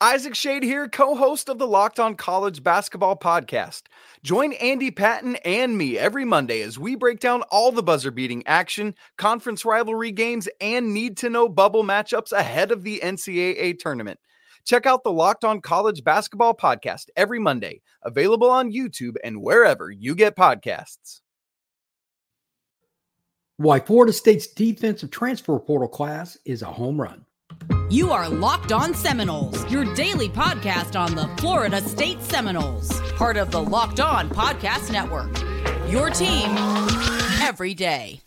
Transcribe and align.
Isaac 0.00 0.34
Schade 0.34 0.64
here, 0.64 0.88
co 0.88 1.14
host 1.14 1.48
of 1.48 1.58
the 1.58 1.68
Locked 1.68 2.00
On 2.00 2.16
College 2.16 2.64
Basketball 2.64 3.16
Podcast. 3.16 3.82
Join 4.24 4.52
Andy 4.54 4.90
Patton 4.90 5.36
and 5.44 5.78
me 5.78 5.96
every 5.96 6.24
Monday 6.24 6.62
as 6.62 6.78
we 6.78 6.96
break 6.96 7.20
down 7.20 7.42
all 7.42 7.70
the 7.70 7.82
buzzer 7.82 8.10
beating 8.10 8.44
action, 8.46 8.96
conference 9.18 9.64
rivalry 9.64 10.10
games, 10.10 10.48
and 10.60 10.92
need 10.92 11.16
to 11.18 11.30
know 11.30 11.48
bubble 11.48 11.84
matchups 11.84 12.32
ahead 12.32 12.72
of 12.72 12.82
the 12.82 13.00
NCAA 13.04 13.78
tournament. 13.78 14.18
Check 14.66 14.84
out 14.84 15.04
the 15.04 15.12
Locked 15.12 15.44
On 15.44 15.60
College 15.60 16.02
Basketball 16.02 16.54
Podcast 16.54 17.06
every 17.16 17.38
Monday, 17.38 17.80
available 18.02 18.50
on 18.50 18.72
YouTube 18.72 19.14
and 19.22 19.42
wherever 19.42 19.90
you 19.90 20.16
get 20.16 20.36
podcasts. 20.36 21.20
Why 23.58 23.78
Florida 23.78 24.12
State's 24.12 24.48
defensive 24.48 25.12
transfer 25.12 25.56
portal 25.60 25.88
class 25.88 26.36
is 26.44 26.62
a 26.62 26.66
home 26.66 27.00
run. 27.00 27.24
You 27.90 28.12
are 28.12 28.28
Locked 28.28 28.72
On 28.72 28.94
Seminoles, 28.94 29.70
your 29.70 29.84
daily 29.94 30.28
podcast 30.28 30.98
on 30.98 31.14
the 31.14 31.28
Florida 31.40 31.80
State 31.82 32.20
Seminoles, 32.22 33.00
part 33.12 33.36
of 33.36 33.50
the 33.50 33.62
Locked 33.62 34.00
On 34.00 34.28
Podcast 34.30 34.90
Network. 34.90 35.30
Your 35.90 36.08
team 36.08 36.56
every 37.42 37.74
day. 37.74 38.20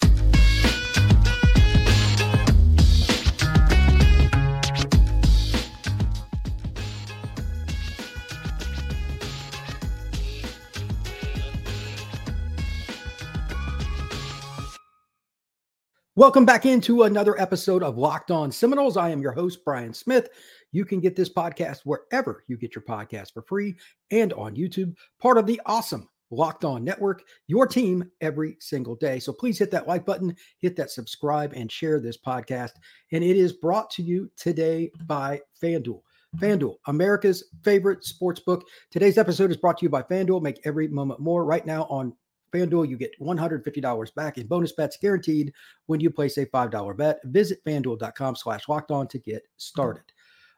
Welcome 16.18 16.46
back 16.46 16.66
into 16.66 17.04
another 17.04 17.40
episode 17.40 17.84
of 17.84 18.00
Locked 18.00 18.32
On 18.32 18.52
Seminoles. 18.52 18.98
I 18.98 19.12
am 19.12 19.22
your 19.22 19.34
host, 19.34 19.64
Brian 19.64 19.94
Smith. 19.94 20.30
You 20.72 20.84
can 20.84 21.00
get 21.00 21.16
this 21.16 21.32
podcast 21.32 21.82
wherever 21.84 22.44
you 22.48 22.58
get 22.58 22.74
your 22.74 22.82
podcast 22.82 23.36
for 23.36 23.44
free 23.44 23.76
and 24.10 24.34
on 24.34 24.56
YouTube, 24.56 24.96
part 25.22 25.38
of 25.38 25.46
the 25.46 25.62
awesome 25.68 26.10
Locked 26.32 26.66
On 26.66 26.84
Network, 26.84 27.22
your 27.46 27.68
team 27.68 28.10
every 28.20 28.58
single 28.60 28.96
day. 28.96 29.20
So 29.20 29.32
please 29.32 29.60
hit 29.60 29.70
that 29.70 29.88
like 29.88 30.08
button, 30.08 30.36
hit 30.58 30.76
that 30.78 30.90
subscribe, 30.90 31.54
and 31.54 31.72
share 31.72 32.00
this 32.00 32.18
podcast. 32.18 32.72
And 33.12 33.24
it 33.24 33.38
is 33.38 33.54
brought 33.54 33.92
to 33.92 34.02
you 34.02 34.32
today 34.38 34.90
by 35.06 35.40
FanDuel. 35.62 36.02
FanDuel, 36.38 36.78
America's 36.88 37.44
favorite 37.64 38.04
sports 38.04 38.40
book. 38.40 38.68
Today's 38.90 39.20
episode 39.20 39.52
is 39.52 39.58
brought 39.58 39.78
to 39.78 39.86
you 39.86 39.90
by 39.90 40.02
FanDuel. 40.02 40.42
Make 40.42 40.62
every 40.66 40.88
moment 40.88 41.20
more. 41.20 41.46
Right 41.46 41.66
now 41.66 41.84
on 41.92 42.14
FanDuel, 42.52 42.90
you 42.90 42.98
get 42.98 43.20
$150 43.20 44.16
back 44.16 44.38
in 44.38 44.48
bonus 44.48 44.72
bets 44.72 44.98
guaranteed 44.98 45.54
when 45.86 46.00
you 46.00 46.10
place 46.10 46.38
a 46.38 46.46
$5 46.46 46.98
bet. 46.98 47.20
Visit 47.26 47.64
fanduel.com 47.66 48.36
slash 48.36 48.68
locked 48.68 48.92
on 48.92 49.08
to 49.08 49.20
get 49.20 49.44
started. 49.58 50.04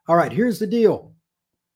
All 0.08 0.16
right, 0.16 0.32
here's 0.32 0.60
the 0.60 0.67
deal. 0.67 1.14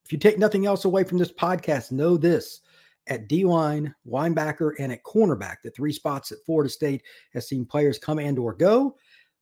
If 0.06 0.12
you 0.12 0.18
take 0.18 0.38
nothing 0.40 0.66
else 0.66 0.86
away 0.86 1.04
from 1.04 1.18
this 1.18 1.32
podcast, 1.32 1.92
know 1.92 2.18
this. 2.18 2.62
At 3.08 3.28
D 3.28 3.44
line, 3.44 3.94
linebacker, 4.08 4.72
and 4.80 4.92
at 4.92 5.04
cornerback, 5.04 5.58
the 5.64 5.72
three 5.72 5.92
spots 5.92 6.32
at 6.32 6.38
Florida 6.46 6.70
State 6.70 7.04
has 7.34 7.48
seen 7.48 7.66
players 7.66 8.00
come 8.00 8.18
and 8.18 8.40
or 8.40 8.54
go. 8.54 8.96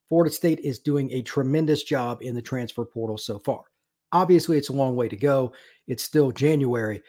Florida 0.10 0.34
State 0.34 0.60
is 0.60 0.80
doing 0.80 1.12
a 1.12 1.22
tremendous 1.22 1.84
job 1.84 2.22
in 2.22 2.36
the 2.36 2.42
transfer 2.42 2.84
portal 2.84 3.18
so 3.18 3.40
far. 3.40 3.62
Obviously, 4.12 4.58
it's 4.58 4.70
a 4.70 4.74
long 4.74 4.96
way 4.96 5.08
to 5.08 5.16
go. 5.16 5.54
It's 5.88 6.04
still 6.04 6.32
January, 6.32 7.02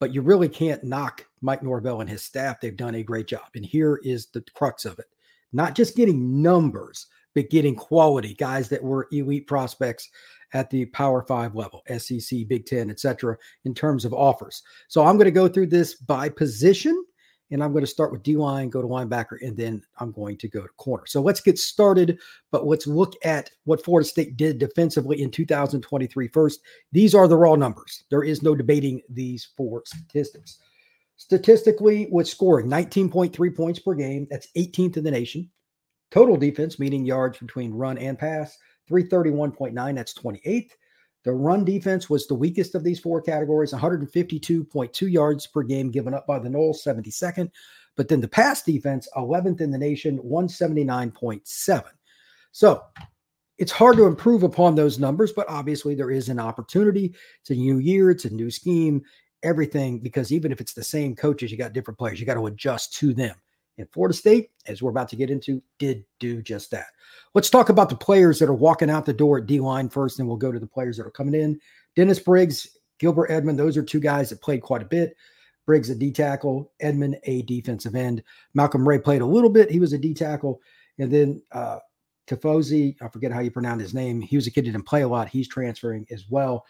but 0.00 0.12
you 0.12 0.22
really 0.22 0.48
can't 0.48 0.82
knock 0.82 1.24
Mike 1.40 1.62
Norvell 1.62 2.00
and 2.00 2.10
his 2.10 2.24
staff. 2.24 2.60
They've 2.60 2.76
done 2.76 2.96
a 2.96 3.02
great 3.02 3.26
job. 3.26 3.48
And 3.54 3.64
here 3.64 4.00
is 4.02 4.26
the 4.26 4.44
crux 4.54 4.84
of 4.84 4.98
it 4.98 5.06
not 5.52 5.74
just 5.74 5.96
getting 5.96 6.42
numbers, 6.42 7.06
but 7.34 7.50
getting 7.50 7.74
quality 7.74 8.34
guys 8.34 8.68
that 8.68 8.82
were 8.82 9.08
elite 9.12 9.46
prospects 9.46 10.08
at 10.54 10.70
the 10.70 10.86
Power 10.86 11.22
Five 11.22 11.54
level, 11.54 11.82
SEC, 11.98 12.48
Big 12.48 12.66
Ten, 12.66 12.90
etc., 12.90 13.36
in 13.64 13.74
terms 13.74 14.04
of 14.04 14.14
offers. 14.14 14.62
So 14.88 15.04
I'm 15.04 15.16
going 15.16 15.26
to 15.26 15.30
go 15.30 15.48
through 15.48 15.66
this 15.66 15.94
by 15.94 16.28
position 16.28 17.04
and 17.50 17.64
I'm 17.64 17.72
going 17.72 17.84
to 17.84 17.90
start 17.90 18.12
with 18.12 18.22
D 18.22 18.36
line, 18.36 18.68
go 18.68 18.82
to 18.82 18.88
linebacker, 18.88 19.36
and 19.40 19.56
then 19.56 19.82
I'm 19.98 20.12
going 20.12 20.36
to 20.38 20.48
go 20.48 20.62
to 20.62 20.68
corner. 20.76 21.04
So 21.06 21.22
let's 21.22 21.40
get 21.40 21.58
started. 21.58 22.18
But 22.50 22.66
let's 22.66 22.86
look 22.86 23.14
at 23.24 23.50
what 23.64 23.82
Florida 23.82 24.06
State 24.06 24.36
did 24.36 24.58
defensively 24.58 25.22
in 25.22 25.30
2023 25.30 26.28
first. 26.28 26.60
These 26.92 27.14
are 27.14 27.26
the 27.26 27.38
raw 27.38 27.56
numbers. 27.56 28.04
There 28.10 28.22
is 28.22 28.42
no 28.42 28.54
debating 28.54 29.00
these 29.08 29.48
four 29.56 29.82
statistics. 29.86 30.58
Statistically, 31.18 32.06
with 32.12 32.28
scoring 32.28 32.68
19.3 32.68 33.56
points 33.56 33.80
per 33.80 33.92
game, 33.94 34.26
that's 34.30 34.48
18th 34.56 34.96
in 34.96 35.04
the 35.04 35.10
nation. 35.10 35.50
Total 36.12 36.36
defense, 36.36 36.78
meaning 36.78 37.04
yards 37.04 37.38
between 37.38 37.74
run 37.74 37.98
and 37.98 38.16
pass, 38.16 38.56
331.9, 38.88 39.94
that's 39.96 40.14
28th. 40.14 40.70
The 41.24 41.32
run 41.32 41.64
defense 41.64 42.08
was 42.08 42.26
the 42.26 42.36
weakest 42.36 42.76
of 42.76 42.84
these 42.84 43.00
four 43.00 43.20
categories, 43.20 43.72
152.2 43.72 45.12
yards 45.12 45.46
per 45.48 45.64
game 45.64 45.90
given 45.90 46.14
up 46.14 46.24
by 46.24 46.38
the 46.38 46.48
Noles, 46.48 46.86
72nd. 46.86 47.50
But 47.96 48.06
then 48.06 48.20
the 48.20 48.28
pass 48.28 48.62
defense, 48.62 49.08
11th 49.16 49.60
in 49.60 49.72
the 49.72 49.76
nation, 49.76 50.20
179.7. 50.20 51.84
So 52.52 52.80
it's 53.58 53.72
hard 53.72 53.96
to 53.96 54.06
improve 54.06 54.44
upon 54.44 54.76
those 54.76 55.00
numbers, 55.00 55.32
but 55.32 55.48
obviously 55.48 55.96
there 55.96 56.12
is 56.12 56.28
an 56.28 56.38
opportunity. 56.38 57.12
It's 57.40 57.50
a 57.50 57.54
new 57.54 57.78
year, 57.78 58.12
it's 58.12 58.24
a 58.24 58.30
new 58.30 58.52
scheme, 58.52 59.02
everything, 59.42 59.98
because 59.98 60.32
even 60.32 60.52
if 60.52 60.60
it's 60.60 60.74
the 60.74 60.82
same 60.84 61.14
coaches, 61.14 61.50
you 61.50 61.58
got 61.58 61.72
different 61.72 61.98
players, 61.98 62.20
you 62.20 62.26
got 62.26 62.34
to 62.34 62.46
adjust 62.46 62.94
to 62.94 63.12
them. 63.14 63.36
And 63.78 63.88
Florida 63.92 64.14
State, 64.14 64.50
as 64.66 64.82
we're 64.82 64.90
about 64.90 65.08
to 65.10 65.16
get 65.16 65.30
into, 65.30 65.62
did 65.78 66.04
do 66.18 66.42
just 66.42 66.70
that. 66.72 66.86
Let's 67.34 67.50
talk 67.50 67.68
about 67.68 67.88
the 67.88 67.96
players 67.96 68.38
that 68.40 68.48
are 68.48 68.54
walking 68.54 68.90
out 68.90 69.06
the 69.06 69.12
door 69.12 69.38
at 69.38 69.46
D 69.46 69.60
line 69.60 69.88
first, 69.88 70.18
and 70.18 70.26
we'll 70.26 70.36
go 70.36 70.50
to 70.50 70.58
the 70.58 70.66
players 70.66 70.96
that 70.96 71.06
are 71.06 71.12
coming 71.12 71.40
in. 71.40 71.60
Dennis 71.94 72.18
Briggs, 72.18 72.76
Gilbert 72.98 73.30
Edmond, 73.30 73.58
those 73.58 73.76
are 73.76 73.82
two 73.82 74.00
guys 74.00 74.30
that 74.30 74.42
played 74.42 74.62
quite 74.62 74.82
a 74.82 74.86
bit. 74.86 75.16
Briggs, 75.64 75.90
a 75.90 75.94
D 75.94 76.10
tackle, 76.10 76.72
Edmond, 76.80 77.20
a 77.24 77.42
defensive 77.42 77.94
end. 77.94 78.22
Malcolm 78.54 78.88
Ray 78.88 78.98
played 78.98 79.20
a 79.20 79.26
little 79.26 79.50
bit. 79.50 79.70
He 79.70 79.78
was 79.78 79.92
a 79.92 79.98
D 79.98 80.14
tackle. 80.14 80.60
And 80.98 81.12
then 81.12 81.42
uh, 81.52 81.78
Tifosi, 82.26 82.96
I 83.00 83.08
forget 83.08 83.32
how 83.32 83.40
you 83.40 83.50
pronounce 83.50 83.82
his 83.82 83.94
name. 83.94 84.20
He 84.20 84.36
was 84.36 84.46
a 84.46 84.50
kid 84.50 84.64
that 84.64 84.72
didn't 84.72 84.86
play 84.86 85.02
a 85.02 85.08
lot. 85.08 85.28
He's 85.28 85.46
transferring 85.46 86.06
as 86.10 86.24
well. 86.28 86.66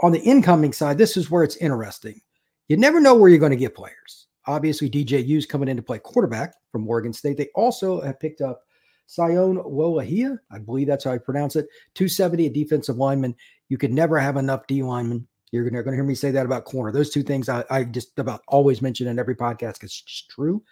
On 0.00 0.12
the 0.12 0.20
incoming 0.20 0.72
side, 0.72 0.98
this 0.98 1.16
is 1.16 1.30
where 1.30 1.42
it's 1.42 1.56
interesting. 1.56 2.20
You 2.68 2.76
never 2.76 3.00
know 3.00 3.14
where 3.14 3.28
you're 3.28 3.38
going 3.38 3.50
to 3.50 3.56
get 3.56 3.74
players. 3.74 4.26
Obviously, 4.46 4.88
DJU's 4.88 5.46
coming 5.46 5.68
in 5.68 5.76
to 5.76 5.82
play 5.82 5.98
quarterback 5.98 6.54
from 6.70 6.88
Oregon 6.88 7.12
State. 7.12 7.36
They 7.36 7.48
also 7.54 8.00
have 8.00 8.20
picked 8.20 8.40
up 8.40 8.62
Sione 9.08 9.64
Lolohea. 9.64 10.38
I 10.50 10.58
believe 10.58 10.86
that's 10.86 11.04
how 11.04 11.12
I 11.12 11.18
pronounce 11.18 11.56
it. 11.56 11.66
270, 11.94 12.46
a 12.46 12.50
defensive 12.50 12.96
lineman. 12.96 13.34
You 13.68 13.78
could 13.78 13.92
never 13.92 14.18
have 14.18 14.36
enough 14.36 14.66
D 14.66 14.82
linemen. 14.82 15.26
You're 15.50 15.68
going 15.68 15.84
to 15.84 15.92
hear 15.92 16.04
me 16.04 16.14
say 16.14 16.30
that 16.30 16.46
about 16.46 16.66
corner. 16.66 16.92
Those 16.92 17.10
two 17.10 17.22
things 17.22 17.48
I, 17.48 17.64
I 17.70 17.84
just 17.84 18.18
about 18.18 18.42
always 18.48 18.82
mention 18.82 19.08
in 19.08 19.18
every 19.18 19.34
podcast 19.34 19.74
because 19.74 19.90
it's 19.90 20.02
just 20.02 20.30
true. 20.30 20.62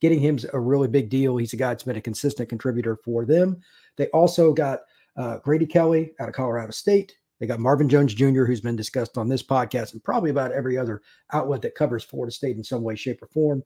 Getting 0.00 0.20
him's 0.20 0.46
a 0.52 0.58
really 0.58 0.88
big 0.88 1.10
deal. 1.10 1.36
He's 1.36 1.52
a 1.52 1.56
guy 1.56 1.68
that's 1.68 1.84
been 1.84 1.96
a 1.96 2.00
consistent 2.00 2.48
contributor 2.48 2.96
for 3.04 3.24
them. 3.26 3.60
They 3.96 4.08
also 4.08 4.52
got 4.52 4.80
uh, 5.16 5.38
Grady 5.38 5.66
Kelly 5.66 6.12
out 6.18 6.28
of 6.28 6.34
Colorado 6.34 6.72
State. 6.72 7.14
They 7.42 7.48
got 7.48 7.58
Marvin 7.58 7.88
Jones 7.88 8.14
Jr., 8.14 8.44
who's 8.44 8.60
been 8.60 8.76
discussed 8.76 9.18
on 9.18 9.28
this 9.28 9.42
podcast 9.42 9.94
and 9.94 10.04
probably 10.04 10.30
about 10.30 10.52
every 10.52 10.78
other 10.78 11.02
outlet 11.32 11.60
that 11.62 11.74
covers 11.74 12.04
Florida 12.04 12.30
State 12.30 12.56
in 12.56 12.62
some 12.62 12.84
way, 12.84 12.94
shape, 12.94 13.20
or 13.20 13.26
form. 13.26 13.64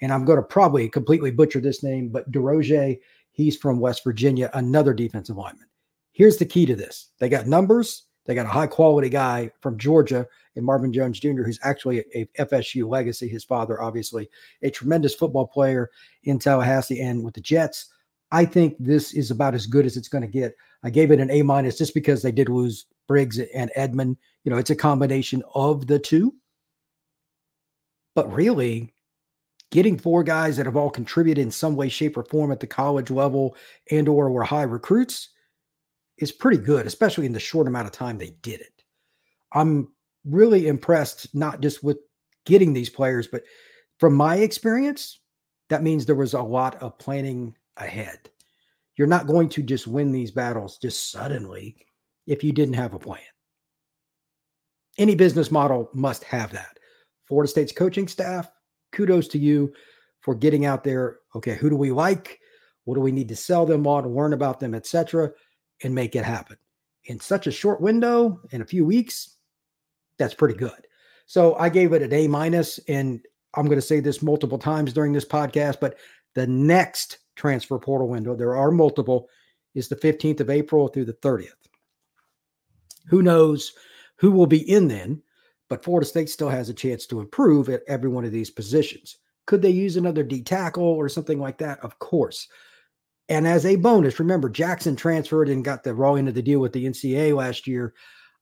And 0.00 0.12
I'm 0.12 0.24
going 0.24 0.36
to 0.36 0.42
probably 0.44 0.88
completely 0.88 1.32
butcher 1.32 1.60
this 1.60 1.82
name, 1.82 2.10
but 2.10 2.30
DeRoche, 2.30 3.00
he's 3.32 3.56
from 3.56 3.80
West 3.80 4.04
Virginia, 4.04 4.50
another 4.54 4.94
defensive 4.94 5.36
lineman. 5.36 5.66
Here's 6.12 6.36
the 6.36 6.46
key 6.46 6.64
to 6.66 6.76
this 6.76 7.10
they 7.18 7.28
got 7.28 7.48
numbers, 7.48 8.04
they 8.26 8.36
got 8.36 8.46
a 8.46 8.50
high 8.50 8.68
quality 8.68 9.08
guy 9.08 9.50
from 9.62 9.78
Georgia 9.78 10.24
and 10.54 10.64
Marvin 10.64 10.92
Jones 10.92 11.18
Jr., 11.18 11.42
who's 11.42 11.58
actually 11.64 12.04
a 12.14 12.26
FSU 12.38 12.88
legacy. 12.88 13.26
His 13.26 13.42
father, 13.42 13.82
obviously, 13.82 14.30
a 14.62 14.70
tremendous 14.70 15.16
football 15.16 15.48
player 15.48 15.90
in 16.22 16.38
Tallahassee 16.38 17.00
and 17.00 17.24
with 17.24 17.34
the 17.34 17.40
Jets. 17.40 17.86
I 18.30 18.44
think 18.44 18.76
this 18.78 19.14
is 19.14 19.30
about 19.30 19.54
as 19.54 19.66
good 19.66 19.86
as 19.86 19.96
it's 19.96 20.08
going 20.08 20.22
to 20.22 20.28
get. 20.28 20.54
I 20.82 20.90
gave 20.90 21.10
it 21.10 21.20
an 21.20 21.30
A 21.30 21.42
minus 21.42 21.78
just 21.78 21.94
because 21.94 22.22
they 22.22 22.32
did 22.32 22.48
lose 22.48 22.86
Briggs 23.06 23.38
and 23.38 23.70
Edmond. 23.74 24.16
You 24.44 24.50
know, 24.50 24.58
it's 24.58 24.70
a 24.70 24.76
combination 24.76 25.42
of 25.54 25.86
the 25.86 25.98
two. 25.98 26.34
But 28.14 28.32
really, 28.32 28.92
getting 29.70 29.98
four 29.98 30.22
guys 30.22 30.56
that 30.56 30.66
have 30.66 30.76
all 30.76 30.90
contributed 30.90 31.42
in 31.42 31.50
some 31.50 31.76
way, 31.76 31.88
shape, 31.88 32.16
or 32.16 32.24
form 32.24 32.52
at 32.52 32.60
the 32.60 32.66
college 32.66 33.10
level 33.10 33.56
and 33.90 34.08
or 34.08 34.30
were 34.30 34.44
high 34.44 34.62
recruits 34.62 35.30
is 36.18 36.32
pretty 36.32 36.58
good, 36.58 36.86
especially 36.86 37.26
in 37.26 37.32
the 37.32 37.40
short 37.40 37.66
amount 37.66 37.86
of 37.86 37.92
time 37.92 38.18
they 38.18 38.34
did 38.42 38.60
it. 38.60 38.82
I'm 39.52 39.88
really 40.24 40.66
impressed, 40.66 41.34
not 41.34 41.60
just 41.60 41.82
with 41.82 41.98
getting 42.44 42.72
these 42.72 42.90
players, 42.90 43.26
but 43.26 43.42
from 43.98 44.14
my 44.14 44.36
experience, 44.36 45.20
that 45.68 45.82
means 45.82 46.04
there 46.04 46.14
was 46.14 46.34
a 46.34 46.42
lot 46.42 46.76
of 46.82 46.98
planning 46.98 47.54
ahead. 47.78 48.30
You're 48.96 49.06
not 49.06 49.26
going 49.26 49.48
to 49.50 49.62
just 49.62 49.86
win 49.86 50.12
these 50.12 50.30
battles 50.30 50.78
just 50.78 51.10
suddenly 51.10 51.76
if 52.26 52.42
you 52.42 52.52
didn't 52.52 52.74
have 52.74 52.94
a 52.94 52.98
plan. 52.98 53.20
Any 54.98 55.14
business 55.14 55.50
model 55.50 55.88
must 55.94 56.24
have 56.24 56.52
that. 56.52 56.78
Florida 57.26 57.48
State's 57.48 57.72
coaching 57.72 58.08
staff, 58.08 58.50
kudos 58.92 59.28
to 59.28 59.38
you 59.38 59.72
for 60.20 60.34
getting 60.34 60.64
out 60.66 60.82
there. 60.82 61.18
Okay, 61.36 61.54
who 61.54 61.70
do 61.70 61.76
we 61.76 61.92
like? 61.92 62.40
What 62.84 62.96
do 62.96 63.00
we 63.00 63.12
need 63.12 63.28
to 63.28 63.36
sell 63.36 63.66
them 63.66 63.86
on, 63.86 64.12
learn 64.14 64.32
about 64.32 64.58
them, 64.60 64.74
etc., 64.74 65.30
and 65.84 65.94
make 65.94 66.16
it 66.16 66.24
happen. 66.24 66.56
In 67.04 67.20
such 67.20 67.46
a 67.46 67.52
short 67.52 67.80
window, 67.80 68.40
in 68.50 68.62
a 68.62 68.66
few 68.66 68.84
weeks, 68.84 69.36
That's 70.18 70.34
pretty 70.34 70.54
good. 70.54 70.86
So 71.26 71.54
I 71.54 71.68
gave 71.68 71.92
it 71.92 72.02
an 72.02 72.12
A 72.12 72.26
minus, 72.26 72.78
and 72.88 73.24
I'm 73.54 73.66
going 73.66 73.78
to 73.78 73.82
say 73.82 74.00
this 74.00 74.22
multiple 74.22 74.58
times 74.58 74.92
during 74.92 75.12
this 75.12 75.24
podcast, 75.24 75.78
but 75.80 75.96
the 76.34 76.46
next 76.46 77.18
transfer 77.38 77.78
portal 77.78 78.08
window, 78.08 78.34
there 78.34 78.56
are 78.56 78.70
multiple, 78.70 79.28
is 79.74 79.88
the 79.88 79.96
15th 79.96 80.40
of 80.40 80.50
April 80.50 80.88
through 80.88 81.06
the 81.06 81.14
30th. 81.14 81.52
Who 83.08 83.22
knows 83.22 83.72
who 84.16 84.30
will 84.30 84.46
be 84.46 84.70
in 84.70 84.88
then, 84.88 85.22
but 85.68 85.84
Florida 85.84 86.06
State 86.06 86.28
still 86.28 86.48
has 86.48 86.68
a 86.68 86.74
chance 86.74 87.06
to 87.06 87.20
improve 87.20 87.68
at 87.68 87.82
every 87.88 88.10
one 88.10 88.24
of 88.24 88.32
these 88.32 88.50
positions. 88.50 89.16
Could 89.46 89.62
they 89.62 89.70
use 89.70 89.96
another 89.96 90.22
D 90.22 90.42
tackle 90.42 90.84
or 90.84 91.08
something 91.08 91.40
like 91.40 91.58
that? 91.58 91.78
Of 91.80 91.98
course. 91.98 92.48
And 93.30 93.46
as 93.46 93.64
a 93.64 93.76
bonus, 93.76 94.18
remember 94.18 94.48
Jackson 94.48 94.96
transferred 94.96 95.48
and 95.48 95.64
got 95.64 95.84
the 95.84 95.94
raw 95.94 96.14
end 96.14 96.28
of 96.28 96.34
the 96.34 96.42
deal 96.42 96.60
with 96.60 96.72
the 96.72 96.86
NCAA 96.86 97.34
last 97.34 97.66
year. 97.66 97.94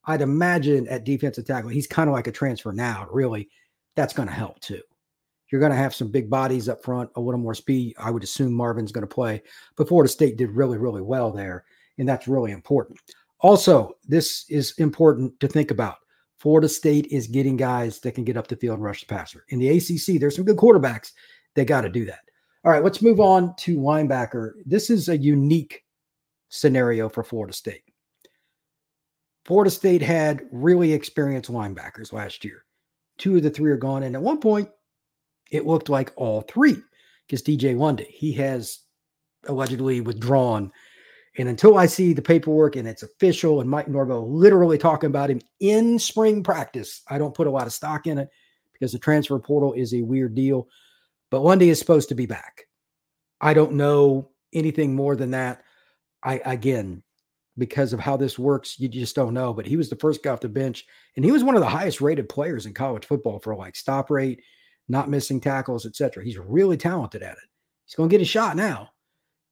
I'd 0.04 0.22
imagine 0.22 0.87
at 0.88 1.04
defensive 1.04 1.44
tackle, 1.44 1.70
he's 1.70 1.87
kind 1.87 2.08
of 2.08 2.14
like 2.14 2.28
a 2.28 2.32
transfer 2.32 2.72
now. 2.72 3.08
Really, 3.10 3.49
that's 3.96 4.14
going 4.14 4.28
to 4.28 4.34
help 4.34 4.60
too. 4.60 4.82
You're 5.56 5.60
going 5.62 5.72
to 5.72 5.78
have 5.78 5.94
some 5.94 6.10
big 6.10 6.28
bodies 6.28 6.68
up 6.68 6.84
front, 6.84 7.08
a 7.16 7.20
little 7.20 7.40
more 7.40 7.54
speed. 7.54 7.94
I 7.98 8.10
would 8.10 8.22
assume 8.22 8.52
Marvin's 8.52 8.92
going 8.92 9.08
to 9.08 9.14
play. 9.14 9.42
But 9.74 9.88
Florida 9.88 10.06
State 10.06 10.36
did 10.36 10.50
really, 10.50 10.76
really 10.76 11.00
well 11.00 11.32
there, 11.32 11.64
and 11.96 12.06
that's 12.06 12.28
really 12.28 12.52
important. 12.52 13.00
Also, 13.40 13.96
this 14.06 14.44
is 14.50 14.74
important 14.76 15.40
to 15.40 15.48
think 15.48 15.70
about. 15.70 15.94
Florida 16.36 16.68
State 16.68 17.06
is 17.06 17.26
getting 17.26 17.56
guys 17.56 18.00
that 18.00 18.12
can 18.12 18.22
get 18.22 18.36
up 18.36 18.48
the 18.48 18.56
field 18.56 18.74
and 18.74 18.84
rush 18.84 19.00
the 19.00 19.06
passer. 19.06 19.46
In 19.48 19.58
the 19.58 19.70
ACC, 19.70 20.20
there's 20.20 20.36
some 20.36 20.44
good 20.44 20.58
quarterbacks. 20.58 21.12
They 21.54 21.64
got 21.64 21.80
to 21.80 21.88
do 21.88 22.04
that. 22.04 22.20
All 22.62 22.70
right, 22.70 22.84
let's 22.84 23.00
move 23.00 23.18
on 23.18 23.56
to 23.60 23.78
linebacker. 23.78 24.56
This 24.66 24.90
is 24.90 25.08
a 25.08 25.16
unique 25.16 25.84
scenario 26.50 27.08
for 27.08 27.24
Florida 27.24 27.54
State. 27.54 27.84
Florida 29.46 29.70
State 29.70 30.02
had 30.02 30.42
really 30.52 30.92
experienced 30.92 31.50
linebackers 31.50 32.12
last 32.12 32.44
year. 32.44 32.66
Two 33.16 33.36
of 33.36 33.42
the 33.42 33.48
three 33.48 33.70
are 33.70 33.78
gone. 33.78 34.02
And 34.02 34.14
at 34.14 34.20
one 34.20 34.38
point, 34.38 34.68
it 35.50 35.66
looked 35.66 35.88
like 35.88 36.12
all 36.16 36.43
three 36.43 36.76
because 37.26 37.43
DJ 37.43 37.76
Lundy, 37.76 38.04
he 38.04 38.32
has 38.32 38.81
allegedly 39.48 40.00
withdrawn. 40.00 40.72
And 41.38 41.48
until 41.48 41.76
I 41.76 41.87
see 41.87 42.12
the 42.12 42.22
paperwork 42.22 42.76
and 42.76 42.88
it's 42.88 43.02
official 43.02 43.60
and 43.60 43.69
Mike 43.69 43.88
Norvell 43.88 44.32
literally 44.32 44.78
talking 44.78 45.08
about 45.08 45.31
him 45.31 45.40
in 45.60 45.98
spring 45.98 46.43
practice, 46.43 47.02
I 47.08 47.19
don't 47.19 47.34
put 47.34 47.46
a 47.46 47.50
lot 47.50 47.66
of 47.66 47.72
stock 47.72 48.06
in 48.06 48.19
it 48.19 48.31
because 48.72 48.93
the 48.93 48.98
transfer 48.98 49.38
portal 49.38 49.72
is 49.72 49.93
a 49.93 50.02
weird 50.02 50.34
deal. 50.34 50.69
But 51.31 51.43
Lundy 51.43 51.69
is 51.69 51.78
supposed 51.78 52.08
to 52.08 52.14
be 52.14 52.26
back. 52.26 52.62
I 53.40 53.52
don't 53.52 53.72
know 53.72 54.31
anything 54.52 54.94
more 54.94 55.16
than 55.16 55.32
that. 55.32 55.62
I 56.22 56.40
again, 56.44 57.02
because 57.58 57.92
of 57.92 58.00
how 58.00 58.16
this 58.16 58.38
works, 58.38 58.78
you 58.78 58.88
just 58.88 59.16
don't 59.16 59.34
know. 59.34 59.52
But 59.52 59.66
he 59.66 59.76
was 59.76 59.90
the 59.90 59.96
first 59.96 60.22
guy 60.22 60.31
off 60.31 60.40
the 60.40 60.49
bench, 60.49 60.87
and 61.16 61.25
he 61.25 61.32
was 61.32 61.44
one 61.44 61.54
of 61.54 61.60
the 61.60 61.69
highest 61.69 62.00
rated 62.00 62.28
players 62.28 62.66
in 62.66 62.75
college 62.75 63.04
football 63.04 63.38
for 63.38 63.54
like 63.54 63.76
stop 63.76 64.10
rate, 64.10 64.42
not 64.88 65.10
missing 65.10 65.40
tackles, 65.40 65.86
etc. 65.86 66.24
He's 66.24 66.38
really 66.38 66.76
talented 66.76 67.22
at 67.22 67.32
it. 67.32 67.48
He's 67.84 67.94
going 67.94 68.08
to 68.08 68.14
get 68.14 68.22
a 68.22 68.26
shot 68.26 68.56
now. 68.56 68.90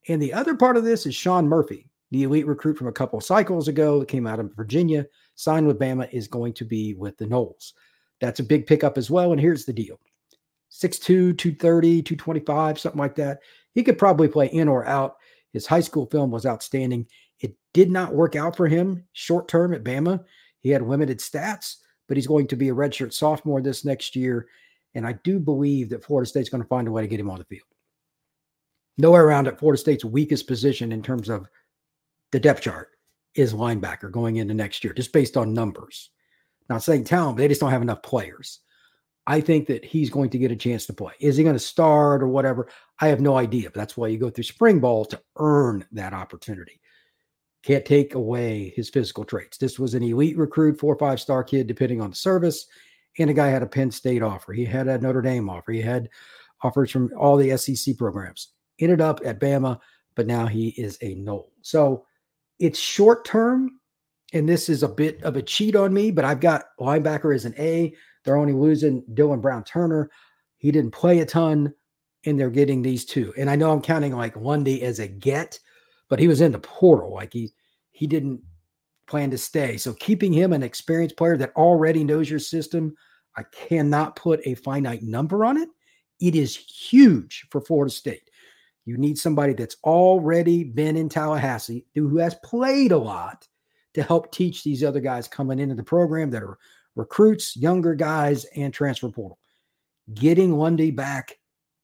And 0.09 0.21
the 0.21 0.33
other 0.33 0.55
part 0.55 0.77
of 0.77 0.85
this 0.85 1.07
is 1.07 1.15
Shawn 1.15 1.49
Murphy, 1.49 1.89
the 2.11 2.25
elite 2.25 2.47
recruit 2.47 2.77
from 2.77 2.89
a 2.89 2.93
couple 2.93 3.21
cycles 3.21 3.69
ago 3.69 3.99
that 3.99 4.09
came 4.09 4.27
out 4.27 4.41
of 4.41 4.55
Virginia, 4.55 5.07
signed 5.35 5.67
with 5.67 5.79
Bama, 5.79 6.13
is 6.13 6.29
going 6.29 6.53
to 6.55 6.65
be 6.65 6.95
with 6.95 7.17
the 7.17 7.27
Noles. 7.27 7.73
That's 8.21 8.41
a 8.41 8.45
big 8.45 8.67
pickup 8.67 8.99
as 8.99 9.11
well. 9.11 9.33
And 9.33 9.41
here's 9.41 9.65
the 9.65 9.73
deal 9.73 9.99
6'2, 10.71 11.39
230, 11.39 12.03
225, 12.03 12.79
something 12.79 12.99
like 12.99 13.15
that. 13.17 13.41
He 13.75 13.83
could 13.83 13.99
probably 13.99 14.29
play 14.29 14.47
in 14.47 14.69
or 14.69 14.87
out. 14.87 15.17
His 15.53 15.67
high 15.67 15.81
school 15.81 16.07
film 16.07 16.31
was 16.31 16.47
outstanding. 16.47 17.07
It 17.41 17.57
did 17.73 17.91
not 17.91 18.15
work 18.15 18.37
out 18.37 18.57
for 18.57 18.67
him 18.67 19.05
short 19.13 19.49
term 19.49 19.73
at 19.73 19.85
Bama. 19.85 20.25
He 20.61 20.71
had 20.71 20.83
limited 20.83 21.19
stats, 21.19 21.77
but 22.09 22.17
he's 22.17 22.27
going 22.27 22.47
to 22.49 22.57
be 22.57 22.69
a 22.71 22.75
redshirt 22.75 23.13
sophomore 23.13 23.61
this 23.61 23.85
next 23.85 24.17
year. 24.17 24.47
And 24.95 25.07
I 25.07 25.13
do 25.25 25.39
believe 25.39 25.91
that 25.91 26.05
Florida 26.05 26.29
State's 26.29 26.49
going 26.49 26.63
to 26.63 26.69
find 26.69 26.87
a 26.87 26.91
way 26.91 27.03
to 27.03 27.09
get 27.09 27.21
him 27.21 27.31
on 27.31 27.39
the 27.39 27.45
field. 27.45 27.67
Nowhere 28.97 29.27
around 29.27 29.49
it, 29.49 29.59
Florida 29.59 29.81
State's 29.81 30.05
weakest 30.05 30.47
position 30.47 30.93
in 30.93 31.03
terms 31.03 31.29
of 31.29 31.49
the 32.31 32.39
depth 32.39 32.63
chart 32.63 32.91
is 33.35 33.53
linebacker 33.53 34.11
going 34.11 34.37
into 34.37 34.55
next 34.55 34.85
year, 34.85 34.93
just 34.93 35.13
based 35.13 35.37
on 35.37 35.53
numbers. 35.53 36.11
Not 36.69 36.83
saying 36.83 37.05
talent, 37.05 37.37
but 37.37 37.43
they 37.43 37.49
just 37.49 37.61
don't 37.61 37.71
have 37.71 37.83
enough 37.83 38.03
players. 38.03 38.61
I 39.27 39.41
think 39.41 39.67
that 39.69 39.85
he's 39.85 40.11
going 40.11 40.31
to 40.31 40.39
get 40.39 40.53
a 40.53 40.57
chance 40.57 40.87
to 40.87 40.93
play. 40.93 41.13
Is 41.19 41.37
he 41.37 41.43
going 41.43 41.57
to 41.57 41.61
start 41.61 42.23
or 42.23 42.29
whatever? 42.29 42.69
I 43.01 43.09
have 43.09 43.21
no 43.21 43.37
idea. 43.37 43.71
But 43.71 43.81
that's 43.81 43.97
why 43.97 44.09
you 44.09 44.19
go 44.19 44.31
through 44.31 44.45
spring 44.45 44.81
ball 44.81 45.05
to 45.07 45.21
earn 45.37 45.85
that 45.93 46.13
opportunity. 46.13 46.81
Can't 47.63 47.87
take 47.87 48.15
away 48.15 48.75
his 48.77 48.91
physical 48.91 49.25
traits. 49.25 49.57
This 49.57 49.79
was 49.79 49.95
an 49.95 50.03
elite 50.03 50.37
recruit, 50.37 50.79
four 50.79 50.95
or 50.95 50.99
five 50.99 51.21
star 51.21 51.43
kid, 51.43 51.67
depending 51.67 52.03
on 52.03 52.11
the 52.11 52.17
service. 52.17 52.67
And 53.19 53.31
a 53.31 53.35
guy 53.35 53.49
had 53.49 53.63
a 53.63 53.67
Penn 53.67 53.91
State 53.91 54.23
offer. 54.23 54.53
He 54.53 54.65
had 54.65 54.89
a 54.89 54.99
Notre 54.99 55.23
Dame 55.23 55.49
offer. 55.49 55.73
He 55.73 55.83
had 55.83 56.09
offers 56.63 56.91
from 56.91 57.13
all 57.17 57.37
the 57.37 57.57
SEC 57.57 57.97
programs. 57.97 58.49
Ended 58.81 59.01
up 59.01 59.21
at 59.25 59.39
Bama, 59.39 59.79
but 60.17 60.27
now 60.27 60.47
he 60.47 60.69
is 60.71 60.99
a 61.01 61.15
Nole. 61.15 61.53
So 61.63 62.07
it's 62.59 62.79
short 62.79 63.25
term. 63.25 63.81
And 64.33 64.49
this 64.49 64.69
is 64.69 64.83
a 64.83 64.89
bit 64.89 65.23
of 65.23 65.37
a 65.37 65.43
cheat 65.43 65.77
on 65.77 65.95
me, 65.95 66.11
but 66.11 66.25
I've 66.25 66.41
got 66.41 66.65
linebacker 66.81 67.33
as 67.33 67.45
an 67.45 67.55
A. 67.57 67.95
They're 68.25 68.37
only 68.37 68.53
losing 68.53 69.05
Dylan 69.13 69.41
Brown 69.41 69.63
Turner. 69.63 70.11
He 70.59 70.73
didn't 70.73 70.91
play 70.91 71.21
a 71.21 71.27
ton, 71.27 71.73
and 72.25 72.41
they're 72.41 72.51
getting 72.51 72.83
these 72.83 73.05
two. 73.05 73.33
And 73.37 73.49
I 73.49 73.55
know 73.55 73.71
I'm 73.71 73.83
counting 73.83 74.17
like 74.17 74.35
Lundy 74.35 74.83
as 74.83 74.99
a 74.99 75.07
get, 75.07 75.61
but 76.09 76.19
he 76.19 76.27
was 76.27 76.41
in 76.41 76.51
the 76.51 76.59
portal. 76.59 77.15
Like 77.15 77.33
he 77.33 77.53
he 77.93 78.09
didn't 78.09 78.41
plan 79.07 79.31
to 79.31 79.39
stay. 79.39 79.77
So 79.77 79.93
keeping 79.95 80.33
him 80.33 80.53
an 80.53 80.63
experienced 80.63 81.17
player 81.17 81.37
that 81.37 81.55
already 81.57 82.05
knows 82.05 82.31
your 82.31 82.39
system, 82.39 82.95
I 83.37 83.43
cannot 83.53 84.17
put 84.17 84.41
a 84.45 84.55
finite 84.55 85.03
number 85.03 85.45
on 85.45 85.57
it. 85.57 85.69
It 86.21 86.35
is 86.35 86.57
huge 86.57 87.47
for 87.51 87.61
Florida 87.61 87.93
State. 87.93 88.31
You 88.87 88.97
need 88.97 89.19
somebody 89.19 89.55
that's 89.55 89.77
already 89.85 90.63
been 90.63 90.97
in 90.97 91.09
Tallahassee, 91.09 91.87
who 91.95 92.19
has 92.19 92.35
played 92.45 92.93
a 92.93 92.99
lot 92.99 93.49
to 93.95 94.03
help 94.03 94.33
teach 94.33 94.63
these 94.63 94.85
other 94.85 95.01
guys 95.01 95.27
coming 95.29 95.59
into 95.59 95.75
the 95.75 95.83
program 95.83 96.31
that 96.31 96.43
are 96.43 96.59
recruits, 96.97 97.57
younger 97.57 97.95
guys, 97.95 98.45
and 98.57 98.73
transfer 98.73 99.09
portal. 99.09 99.39
Getting 100.13 100.57
Lundy 100.57 100.91
back 100.91 101.39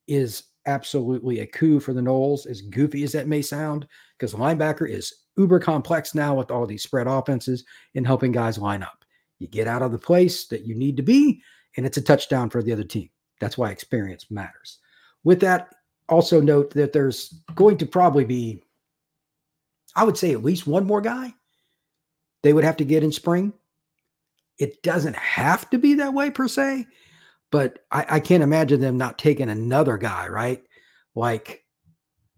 is 0.07 0.45
absolutely 0.67 1.41
a 1.41 1.47
coup 1.47 1.81
for 1.81 1.95
the 1.95 2.01
Noles, 2.01 2.47
as 2.47 2.61
goofy 2.61 3.03
as 3.03 3.13
that 3.13 3.29
may 3.29 3.43
sound, 3.43 3.87
because 4.19 4.33
the 4.33 4.39
linebacker 4.39 4.89
is 4.89 5.20
uber 5.41 5.59
complex 5.59 6.15
now 6.15 6.35
with 6.35 6.51
all 6.51 6.67
these 6.67 6.83
spread 6.83 7.07
offenses 7.07 7.65
and 7.95 8.07
helping 8.07 8.33
guys 8.33 8.59
line 8.59 8.83
up. 8.83 9.05
You 9.39 9.49
get 9.49 9.67
out 9.67 9.83
of 9.83 9.93
the 9.93 9.99
place 9.99 10.47
that 10.49 10.67
you 10.67 10.75
need 10.75 10.97
to 10.99 11.03
be, 11.03 11.43
and 11.77 11.87
it's 11.87 11.97
a 11.97 12.03
touchdown 12.03 12.51
for 12.51 12.63
the 12.63 12.73
other 12.73 12.85
team. 12.85 13.11
That's 13.41 13.57
why 13.57 13.71
experience 13.71 14.31
matters. 14.31 14.79
With 15.25 15.41
that, 15.41 15.75
also 16.09 16.41
note 16.41 16.71
that 16.75 16.93
there's 16.93 17.35
going 17.55 17.79
to 17.79 17.87
probably 17.87 18.25
be, 18.25 18.63
I 19.97 20.05
would 20.05 20.19
say, 20.19 20.33
at 20.33 20.45
least 20.45 20.67
one 20.67 20.87
more 20.87 21.01
guy 21.01 21.35
they 22.43 22.53
would 22.53 22.65
have 22.65 22.77
to 22.79 22.85
get 22.85 23.05
in 23.05 23.13
spring 23.13 23.53
it 24.61 24.83
doesn't 24.83 25.17
have 25.17 25.69
to 25.71 25.79
be 25.79 25.95
that 25.95 26.13
way 26.13 26.31
per 26.31 26.47
se, 26.47 26.87
but 27.51 27.79
I, 27.91 28.07
I 28.09 28.21
can't 28.21 28.43
imagine 28.43 28.81
them 28.81 28.99
not 28.99 29.19
taking 29.19 29.49
another 29.49 29.97
guy, 29.97 30.29
right? 30.29 30.63
Like, 31.15 31.65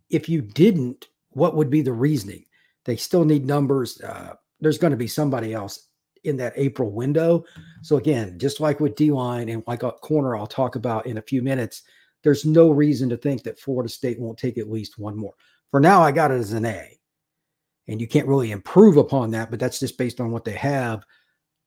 if 0.09 0.29
you 0.29 0.41
didn't, 0.41 1.09
what 1.31 1.57
would 1.57 1.69
be 1.69 1.83
the 1.83 1.93
reasoning? 1.93 2.45
They 2.85 2.97
still 2.97 3.25
need 3.25 3.47
numbers. 3.47 4.01
Uh, 4.01 4.35
there's 4.61 4.79
going 4.79 4.91
to 4.91 4.97
be 4.97 5.09
somebody 5.09 5.53
else 5.55 5.89
in 6.25 6.37
that 6.37 6.53
April 6.57 6.91
window. 6.91 7.45
So 7.83 7.97
again, 7.97 8.39
just 8.39 8.61
like 8.61 8.81
with 8.81 8.95
D 8.95 9.11
line 9.11 9.49
and 9.49 9.65
like 9.67 9.83
a 9.83 9.93
corner, 9.93 10.37
I'll 10.37 10.47
talk 10.47 10.77
about 10.77 11.07
in 11.07 11.19
a 11.19 11.23
few 11.23 11.43
minutes. 11.43 11.83
There's 12.23 12.45
no 12.45 12.71
reason 12.71 13.09
to 13.09 13.17
think 13.17 13.43
that 13.43 13.59
Florida 13.59 13.89
State 13.89 14.21
won't 14.21 14.39
take 14.39 14.57
at 14.57 14.71
least 14.71 14.99
one 14.99 15.17
more. 15.17 15.35
For 15.71 15.81
now, 15.81 16.03
I 16.03 16.13
got 16.13 16.31
it 16.31 16.39
as 16.39 16.53
an 16.53 16.65
A, 16.65 16.97
and 17.89 18.01
you 18.01 18.07
can't 18.07 18.29
really 18.29 18.53
improve 18.53 18.97
upon 18.97 19.33
that, 19.33 19.51
but 19.51 19.59
that's 19.59 19.81
just 19.81 19.99
based 19.99 20.21
on 20.21 20.31
what 20.31 20.45
they 20.45 20.53
have. 20.53 21.05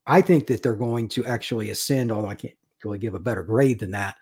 I 0.06 0.22
think 0.22 0.46
that 0.46 0.62
they're 0.62 0.74
going 0.74 1.08
to 1.10 1.26
actually 1.26 1.70
ascend, 1.70 2.10
although 2.10 2.28
I 2.28 2.36
can't 2.36 2.54
really 2.84 2.98
give 2.98 3.14
a 3.14 3.18
better 3.20 3.42
grade 3.42 3.80
than 3.80 3.90
that. 3.90 4.16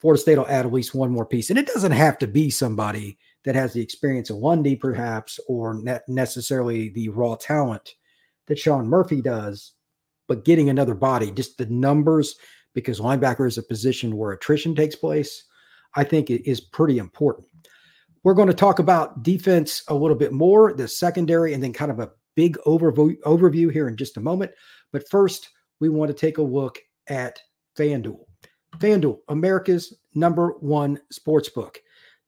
Florida 0.00 0.20
State 0.20 0.38
will 0.38 0.48
add 0.48 0.66
at 0.66 0.72
least 0.72 0.94
one 0.94 1.10
more 1.10 1.26
piece. 1.26 1.50
And 1.50 1.58
it 1.58 1.66
doesn't 1.66 1.92
have 1.92 2.18
to 2.18 2.26
be 2.26 2.50
somebody 2.50 3.18
that 3.44 3.54
has 3.54 3.72
the 3.72 3.80
experience 3.80 4.30
of 4.30 4.36
Lundy, 4.36 4.76
perhaps, 4.76 5.40
or 5.48 5.74
ne- 5.74 6.00
necessarily 6.08 6.90
the 6.90 7.08
raw 7.08 7.36
talent 7.36 7.94
that 8.46 8.58
Shawn 8.58 8.86
Murphy 8.86 9.22
does, 9.22 9.72
but 10.28 10.44
getting 10.44 10.68
another 10.68 10.94
body, 10.94 11.30
just 11.30 11.58
the 11.58 11.66
numbers, 11.66 12.36
because 12.74 13.00
linebacker 13.00 13.46
is 13.46 13.58
a 13.58 13.62
position 13.62 14.16
where 14.16 14.32
attrition 14.32 14.74
takes 14.74 14.96
place, 14.96 15.44
I 15.96 16.04
think 16.04 16.30
it 16.30 16.48
is 16.48 16.60
pretty 16.60 16.98
important. 16.98 17.48
We're 18.22 18.34
going 18.34 18.48
to 18.48 18.54
talk 18.54 18.78
about 18.78 19.22
defense 19.22 19.82
a 19.88 19.94
little 19.94 20.16
bit 20.16 20.32
more, 20.32 20.72
the 20.72 20.86
secondary, 20.86 21.54
and 21.54 21.62
then 21.62 21.72
kind 21.72 21.90
of 21.90 21.98
a 21.98 22.10
big 22.36 22.58
overview, 22.66 23.16
overview 23.22 23.72
here 23.72 23.88
in 23.88 23.96
just 23.96 24.18
a 24.18 24.20
moment. 24.20 24.52
But 24.92 25.08
first, 25.08 25.48
we 25.80 25.88
want 25.88 26.10
to 26.10 26.14
take 26.14 26.38
a 26.38 26.42
look 26.42 26.78
at 27.08 27.40
FanDuel. 27.78 28.24
FanDuel, 28.78 29.18
America's 29.28 29.94
number 30.14 30.54
one 30.60 31.00
sports 31.10 31.48
book. 31.48 31.80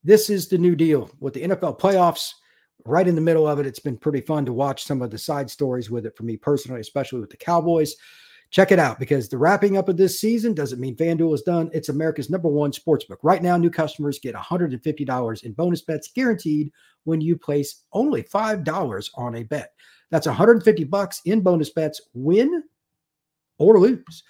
This 0.04 0.30
is 0.30 0.48
the 0.48 0.58
new 0.58 0.74
deal 0.74 1.10
with 1.20 1.34
the 1.34 1.42
NFL 1.42 1.78
playoffs 1.78 2.32
right 2.84 3.06
in 3.06 3.14
the 3.14 3.20
middle 3.20 3.46
of 3.46 3.60
it. 3.60 3.66
It's 3.66 3.78
been 3.78 3.96
pretty 3.96 4.20
fun 4.20 4.44
to 4.46 4.52
watch 4.52 4.84
some 4.84 5.02
of 5.02 5.10
the 5.10 5.18
side 5.18 5.50
stories 5.50 5.90
with 5.90 6.06
it 6.06 6.16
for 6.16 6.24
me 6.24 6.36
personally, 6.36 6.80
especially 6.80 7.20
with 7.20 7.30
the 7.30 7.36
Cowboys. 7.36 7.94
Check 8.50 8.70
it 8.70 8.78
out 8.78 8.98
because 8.98 9.28
the 9.28 9.38
wrapping 9.38 9.78
up 9.78 9.88
of 9.88 9.96
this 9.96 10.20
season 10.20 10.52
doesn't 10.52 10.80
mean 10.80 10.96
FanDuel 10.96 11.34
is 11.34 11.42
done. 11.42 11.70
It's 11.72 11.88
America's 11.88 12.28
number 12.28 12.48
one 12.48 12.70
sportsbook. 12.70 13.16
Right 13.22 13.42
now, 13.42 13.56
new 13.56 13.70
customers 13.70 14.18
get 14.18 14.34
$150 14.34 15.42
in 15.44 15.52
bonus 15.52 15.80
bets 15.82 16.10
guaranteed 16.14 16.70
when 17.04 17.20
you 17.20 17.36
place 17.36 17.84
only 17.92 18.22
$5 18.22 19.10
on 19.14 19.36
a 19.36 19.42
bet. 19.44 19.72
That's 20.10 20.26
150 20.26 20.84
bucks 20.84 21.22
in 21.24 21.40
bonus 21.40 21.70
bets, 21.70 22.02
win 22.12 22.62
or 23.58 23.80
lose. 23.80 24.24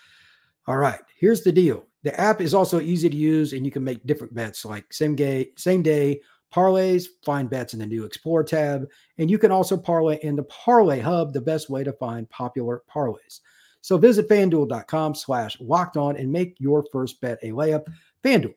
All 0.68 0.76
right, 0.76 1.00
here's 1.18 1.42
the 1.42 1.50
deal. 1.50 1.86
The 2.02 2.18
app 2.20 2.40
is 2.40 2.54
also 2.54 2.80
easy 2.80 3.08
to 3.08 3.16
use 3.16 3.52
and 3.52 3.64
you 3.64 3.70
can 3.70 3.84
make 3.84 4.04
different 4.06 4.34
bets 4.34 4.64
like 4.64 4.92
same 4.92 5.14
day, 5.14 5.50
same 5.56 5.82
day 5.82 6.20
parlays, 6.52 7.06
find 7.24 7.48
bets 7.48 7.72
in 7.72 7.80
the 7.80 7.86
new 7.86 8.04
Explore 8.04 8.44
tab, 8.44 8.86
and 9.18 9.30
you 9.30 9.38
can 9.38 9.50
also 9.50 9.76
parlay 9.76 10.18
in 10.22 10.36
the 10.36 10.44
Parlay 10.44 11.00
Hub, 11.00 11.32
the 11.32 11.40
best 11.40 11.70
way 11.70 11.82
to 11.82 11.92
find 11.94 12.28
popular 12.30 12.82
parlays. 12.94 13.40
So 13.80 13.96
visit 13.96 14.28
fanduel.com 14.28 15.14
slash 15.14 15.58
locked 15.60 15.96
on 15.96 16.16
and 16.16 16.30
make 16.30 16.56
your 16.60 16.84
first 16.92 17.20
bet 17.20 17.38
a 17.42 17.50
layup. 17.50 17.84
FanDuel, 18.22 18.54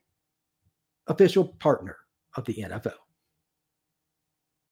official 1.08 1.46
partner 1.60 1.98
of 2.36 2.46
the 2.46 2.54
NFL. 2.54 3.04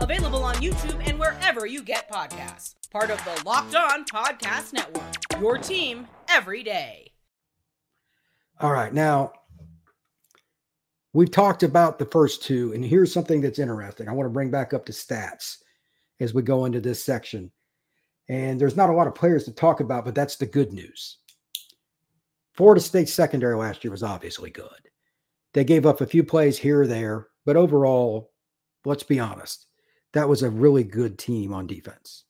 Available 0.00 0.44
on 0.44 0.54
YouTube 0.56 1.02
and 1.08 1.18
wherever 1.18 1.66
you 1.66 1.82
get 1.82 2.10
podcasts. 2.10 2.74
Part 2.90 3.10
of 3.10 3.22
the 3.24 3.42
Locked 3.44 3.74
On 3.74 4.04
Podcast 4.04 4.72
Network. 4.72 5.40
Your 5.40 5.58
team 5.58 6.06
every 6.28 6.62
day. 6.62 7.12
All 8.60 8.72
right. 8.72 8.92
Now, 8.92 9.32
we've 11.12 11.30
talked 11.30 11.62
about 11.62 11.98
the 11.98 12.06
first 12.06 12.42
two, 12.42 12.72
and 12.72 12.84
here's 12.84 13.12
something 13.12 13.40
that's 13.40 13.58
interesting. 13.58 14.08
I 14.08 14.12
want 14.12 14.26
to 14.26 14.32
bring 14.32 14.50
back 14.50 14.72
up 14.72 14.86
the 14.86 14.92
stats 14.92 15.58
as 16.20 16.32
we 16.32 16.42
go 16.42 16.64
into 16.64 16.80
this 16.80 17.04
section. 17.04 17.50
And 18.28 18.60
there's 18.60 18.76
not 18.76 18.90
a 18.90 18.94
lot 18.94 19.06
of 19.06 19.14
players 19.14 19.44
to 19.44 19.52
talk 19.52 19.80
about, 19.80 20.04
but 20.04 20.14
that's 20.14 20.36
the 20.36 20.46
good 20.46 20.72
news. 20.72 21.18
Florida 22.54 22.80
State 22.80 23.08
secondary 23.08 23.54
last 23.54 23.84
year 23.84 23.90
was 23.90 24.02
obviously 24.02 24.50
good. 24.50 24.68
They 25.52 25.64
gave 25.64 25.86
up 25.86 26.00
a 26.00 26.06
few 26.06 26.24
plays 26.24 26.58
here 26.58 26.82
or 26.82 26.86
there, 26.86 27.28
but 27.44 27.56
overall, 27.56 28.32
let's 28.84 29.02
be 29.02 29.20
honest, 29.20 29.65
that 30.16 30.28
was 30.28 30.42
a 30.42 30.50
really 30.50 30.84
good 30.84 31.18
team 31.18 31.52
on 31.52 31.66
defense. 31.66 32.24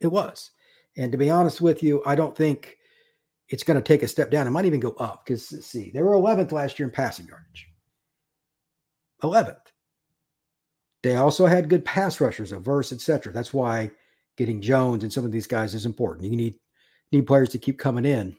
It 0.00 0.08
was. 0.08 0.50
And 0.96 1.10
to 1.12 1.18
be 1.18 1.30
honest 1.30 1.60
with 1.60 1.82
you, 1.82 2.02
I 2.04 2.14
don't 2.14 2.36
think 2.36 2.76
it's 3.48 3.62
going 3.62 3.76
to 3.76 3.82
take 3.82 4.02
a 4.02 4.08
step 4.08 4.30
down. 4.30 4.46
It 4.46 4.50
might 4.50 4.64
even 4.66 4.80
go 4.80 4.92
up 4.98 5.24
because, 5.24 5.46
see, 5.64 5.90
they 5.90 6.02
were 6.02 6.12
11th 6.12 6.52
last 6.52 6.78
year 6.78 6.88
in 6.88 6.92
passing 6.92 7.26
yardage. 7.26 7.68
11th. 9.22 9.56
They 11.02 11.16
also 11.16 11.46
had 11.46 11.68
good 11.68 11.84
pass 11.84 12.20
rushers, 12.20 12.52
a 12.52 12.58
verse, 12.58 12.92
etc. 12.92 13.32
That's 13.32 13.52
why 13.52 13.90
getting 14.36 14.60
Jones 14.60 15.02
and 15.02 15.12
some 15.12 15.24
of 15.24 15.32
these 15.32 15.46
guys 15.46 15.74
is 15.74 15.86
important. 15.86 16.30
You 16.30 16.36
need 16.36 16.54
need 17.12 17.26
players 17.26 17.50
to 17.50 17.58
keep 17.58 17.78
coming 17.78 18.04
in. 18.04 18.36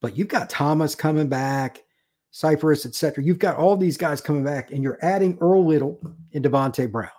But 0.00 0.16
you've 0.16 0.28
got 0.28 0.50
Thomas 0.50 0.94
coming 0.94 1.28
back, 1.28 1.82
Cypress, 2.30 2.86
etc. 2.86 3.22
You've 3.22 3.38
got 3.38 3.56
all 3.56 3.76
these 3.76 3.96
guys 3.96 4.20
coming 4.20 4.44
back, 4.44 4.70
and 4.70 4.82
you're 4.82 4.98
adding 5.02 5.38
Earl 5.40 5.66
Little 5.66 6.00
and 6.32 6.44
Davonte 6.44 6.90
Brown. 6.90 7.10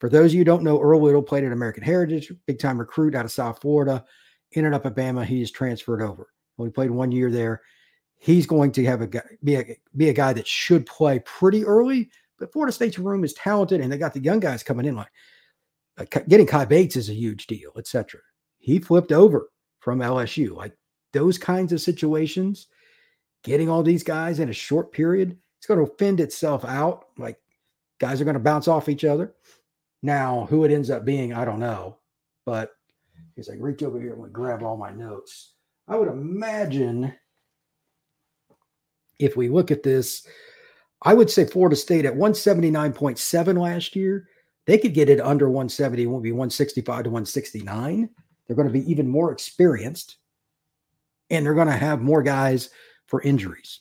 For 0.00 0.08
those 0.08 0.30
of 0.30 0.34
you 0.34 0.40
who 0.40 0.44
don't 0.44 0.62
know, 0.62 0.80
Earl 0.80 1.02
Little 1.02 1.22
played 1.22 1.44
at 1.44 1.52
American 1.52 1.82
Heritage, 1.82 2.32
big 2.46 2.58
time 2.58 2.78
recruit 2.78 3.14
out 3.14 3.26
of 3.26 3.30
South 3.30 3.60
Florida, 3.60 4.04
ended 4.54 4.72
up 4.72 4.86
at 4.86 4.96
Bama. 4.96 5.24
He 5.24 5.42
is 5.42 5.50
transferred 5.50 6.02
over. 6.02 6.28
Only 6.58 6.72
played 6.72 6.90
one 6.90 7.12
year 7.12 7.30
there. 7.30 7.60
He's 8.18 8.46
going 8.46 8.72
to 8.72 8.84
have 8.84 9.02
a 9.02 9.06
guy, 9.06 9.22
be 9.44 9.56
a 9.56 9.76
be 9.96 10.08
a 10.08 10.14
guy 10.14 10.32
that 10.32 10.46
should 10.46 10.86
play 10.86 11.20
pretty 11.20 11.64
early. 11.64 12.10
But 12.38 12.52
Florida 12.52 12.72
State's 12.72 12.98
room 12.98 13.24
is 13.24 13.34
talented, 13.34 13.80
and 13.80 13.92
they 13.92 13.98
got 13.98 14.14
the 14.14 14.22
young 14.22 14.40
guys 14.40 14.62
coming 14.62 14.86
in. 14.86 14.96
Like 14.96 15.10
uh, 15.98 16.04
getting 16.28 16.46
Kai 16.46 16.64
Bates 16.64 16.96
is 16.96 17.10
a 17.10 17.14
huge 17.14 17.46
deal, 17.46 17.72
etc. 17.76 18.20
He 18.58 18.78
flipped 18.78 19.12
over 19.12 19.50
from 19.80 20.00
LSU. 20.00 20.54
Like 20.54 20.76
those 21.12 21.38
kinds 21.38 21.72
of 21.72 21.80
situations, 21.80 22.68
getting 23.42 23.68
all 23.68 23.82
these 23.82 24.02
guys 24.02 24.38
in 24.38 24.48
a 24.48 24.54
short 24.54 24.92
period, 24.92 25.36
it's 25.58 25.66
going 25.66 25.84
to 25.84 25.92
fend 25.96 26.20
itself 26.20 26.64
out. 26.64 27.06
Like 27.18 27.38
guys 27.98 28.20
are 28.20 28.24
going 28.24 28.34
to 28.34 28.40
bounce 28.40 28.68
off 28.68 28.88
each 28.88 29.04
other. 29.04 29.34
Now, 30.02 30.46
who 30.48 30.64
it 30.64 30.72
ends 30.72 30.90
up 30.90 31.04
being, 31.04 31.32
I 31.32 31.44
don't 31.44 31.60
know. 31.60 31.98
But 32.46 32.72
as 33.38 33.48
I 33.48 33.54
reach 33.54 33.82
over 33.82 34.00
here 34.00 34.14
and 34.14 34.32
grab 34.32 34.62
all 34.62 34.76
my 34.76 34.90
notes, 34.90 35.52
I 35.88 35.96
would 35.96 36.08
imagine 36.08 37.12
if 39.18 39.36
we 39.36 39.48
look 39.48 39.70
at 39.70 39.82
this, 39.82 40.26
I 41.02 41.14
would 41.14 41.30
say 41.30 41.44
Florida 41.44 41.76
State 41.76 42.06
at 42.06 42.14
179.7 42.14 43.58
last 43.58 43.94
year, 43.94 44.28
they 44.66 44.78
could 44.78 44.94
get 44.94 45.10
it 45.10 45.20
under 45.20 45.48
170, 45.48 46.02
it 46.02 46.06
won't 46.06 46.22
be 46.22 46.32
165 46.32 47.04
to 47.04 47.10
169. 47.10 48.08
They're 48.46 48.56
going 48.56 48.68
to 48.68 48.72
be 48.72 48.90
even 48.90 49.08
more 49.08 49.32
experienced 49.32 50.16
and 51.30 51.46
they're 51.46 51.54
going 51.54 51.68
to 51.68 51.72
have 51.72 52.00
more 52.00 52.22
guys 52.22 52.70
for 53.06 53.22
injuries. 53.22 53.80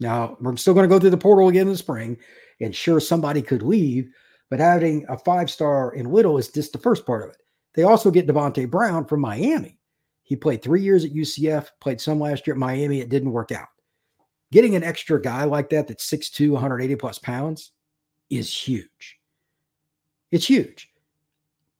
Now, 0.00 0.36
we're 0.40 0.56
still 0.56 0.74
going 0.74 0.88
to 0.88 0.94
go 0.94 0.98
through 0.98 1.10
the 1.10 1.16
portal 1.16 1.48
again 1.48 1.62
in 1.62 1.72
the 1.72 1.78
spring, 1.78 2.18
and 2.60 2.74
sure, 2.74 3.00
somebody 3.00 3.42
could 3.42 3.62
leave, 3.62 4.10
but 4.50 4.60
having 4.60 5.04
a 5.08 5.18
five 5.18 5.50
star 5.50 5.94
in 5.94 6.10
Little 6.10 6.38
is 6.38 6.48
just 6.48 6.72
the 6.72 6.78
first 6.78 7.04
part 7.06 7.24
of 7.24 7.30
it. 7.30 7.42
They 7.74 7.82
also 7.82 8.10
get 8.10 8.26
Davonte 8.26 8.70
Brown 8.70 9.04
from 9.04 9.20
Miami. 9.20 9.78
He 10.22 10.36
played 10.36 10.62
three 10.62 10.82
years 10.82 11.04
at 11.04 11.12
UCF, 11.12 11.68
played 11.80 12.00
some 12.00 12.20
last 12.20 12.46
year 12.46 12.54
at 12.54 12.60
Miami. 12.60 13.00
It 13.00 13.08
didn't 13.08 13.32
work 13.32 13.52
out. 13.52 13.68
Getting 14.52 14.74
an 14.76 14.84
extra 14.84 15.20
guy 15.20 15.44
like 15.44 15.70
that 15.70 15.88
that's 15.88 16.10
6'2, 16.10 16.50
180 16.50 16.96
plus 16.96 17.18
pounds 17.18 17.72
is 18.30 18.52
huge. 18.52 19.18
It's 20.30 20.46
huge. 20.46 20.90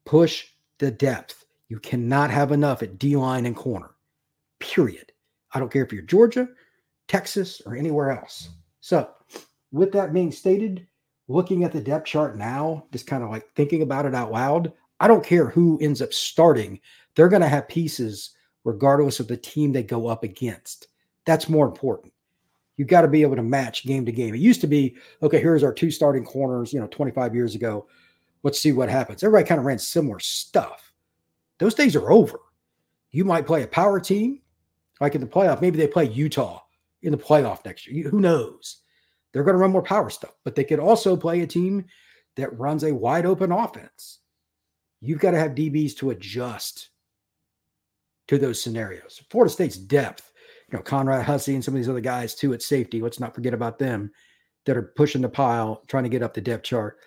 Push 0.06 0.46
the 0.78 0.90
depth. 0.90 1.44
You 1.68 1.78
cannot 1.78 2.30
have 2.30 2.52
enough 2.52 2.82
at 2.82 2.98
D 2.98 3.16
line 3.16 3.44
and 3.44 3.54
corner, 3.54 3.90
period. 4.58 5.12
I 5.52 5.58
don't 5.58 5.70
care 5.70 5.84
if 5.84 5.92
you're 5.92 6.02
Georgia, 6.02 6.48
Texas, 7.08 7.60
or 7.66 7.76
anywhere 7.76 8.10
else. 8.12 8.48
So, 8.80 9.10
with 9.72 9.92
that 9.92 10.14
being 10.14 10.32
stated, 10.32 10.86
looking 11.28 11.62
at 11.62 11.72
the 11.72 11.80
depth 11.80 12.06
chart 12.06 12.36
now, 12.36 12.86
just 12.92 13.06
kind 13.06 13.22
of 13.22 13.30
like 13.30 13.48
thinking 13.54 13.82
about 13.82 14.06
it 14.06 14.14
out 14.14 14.32
loud, 14.32 14.72
I 15.00 15.06
don't 15.06 15.24
care 15.24 15.48
who 15.48 15.78
ends 15.80 16.02
up 16.02 16.12
starting. 16.12 16.80
They're 17.14 17.28
going 17.28 17.42
to 17.42 17.48
have 17.48 17.68
pieces 17.68 18.30
regardless 18.64 19.20
of 19.20 19.28
the 19.28 19.36
team 19.36 19.72
they 19.72 19.82
go 19.82 20.08
up 20.08 20.24
against. 20.24 20.88
That's 21.26 21.48
more 21.48 21.66
important. 21.66 22.12
You've 22.76 22.88
got 22.88 23.02
to 23.02 23.08
be 23.08 23.22
able 23.22 23.36
to 23.36 23.42
match 23.42 23.84
game 23.84 24.06
to 24.06 24.12
game. 24.12 24.34
It 24.34 24.40
used 24.40 24.60
to 24.62 24.66
be, 24.66 24.96
okay, 25.22 25.40
here's 25.40 25.64
our 25.64 25.72
two 25.72 25.90
starting 25.90 26.24
corners, 26.24 26.72
you 26.72 26.80
know, 26.80 26.86
25 26.86 27.34
years 27.34 27.54
ago. 27.54 27.86
Let's 28.42 28.60
see 28.60 28.72
what 28.72 28.88
happens. 28.88 29.22
Everybody 29.22 29.48
kind 29.48 29.58
of 29.58 29.66
ran 29.66 29.78
similar 29.78 30.20
stuff. 30.20 30.92
Those 31.58 31.74
days 31.74 31.96
are 31.96 32.10
over. 32.10 32.38
You 33.10 33.24
might 33.24 33.46
play 33.46 33.62
a 33.64 33.68
power 33.68 33.98
team, 33.98 34.40
like 35.00 35.14
in 35.14 35.20
the 35.20 35.26
playoff. 35.26 35.60
Maybe 35.60 35.76
they 35.76 35.88
play 35.88 36.04
Utah 36.04 36.62
in 37.02 37.10
the 37.10 37.18
playoff 37.18 37.64
next 37.64 37.86
year. 37.88 38.08
Who 38.10 38.20
knows? 38.20 38.82
They're 39.32 39.44
going 39.44 39.54
to 39.54 39.60
run 39.60 39.72
more 39.72 39.82
power 39.82 40.10
stuff, 40.10 40.34
but 40.44 40.54
they 40.54 40.64
could 40.64 40.78
also 40.78 41.16
play 41.16 41.42
a 41.42 41.46
team 41.46 41.84
that 42.36 42.56
runs 42.58 42.84
a 42.84 42.94
wide 42.94 43.26
open 43.26 43.52
offense. 43.52 44.20
You've 45.00 45.20
got 45.20 45.32
to 45.32 45.38
have 45.38 45.52
DBs 45.52 45.96
to 45.96 46.10
adjust 46.10 46.90
to 48.28 48.38
those 48.38 48.62
scenarios. 48.62 49.22
Florida 49.30 49.52
State's 49.52 49.76
depth, 49.76 50.32
you 50.70 50.76
know, 50.76 50.82
Conrad 50.82 51.24
Hussey 51.24 51.54
and 51.54 51.64
some 51.64 51.74
of 51.74 51.78
these 51.78 51.88
other 51.88 52.00
guys 52.00 52.34
too 52.34 52.52
at 52.52 52.62
safety. 52.62 53.00
Let's 53.00 53.20
not 53.20 53.34
forget 53.34 53.54
about 53.54 53.78
them 53.78 54.10
that 54.66 54.76
are 54.76 54.92
pushing 54.96 55.22
the 55.22 55.28
pile, 55.28 55.82
trying 55.86 56.04
to 56.04 56.10
get 56.10 56.22
up 56.22 56.34
the 56.34 56.40
depth 56.40 56.64
chart. 56.64 56.98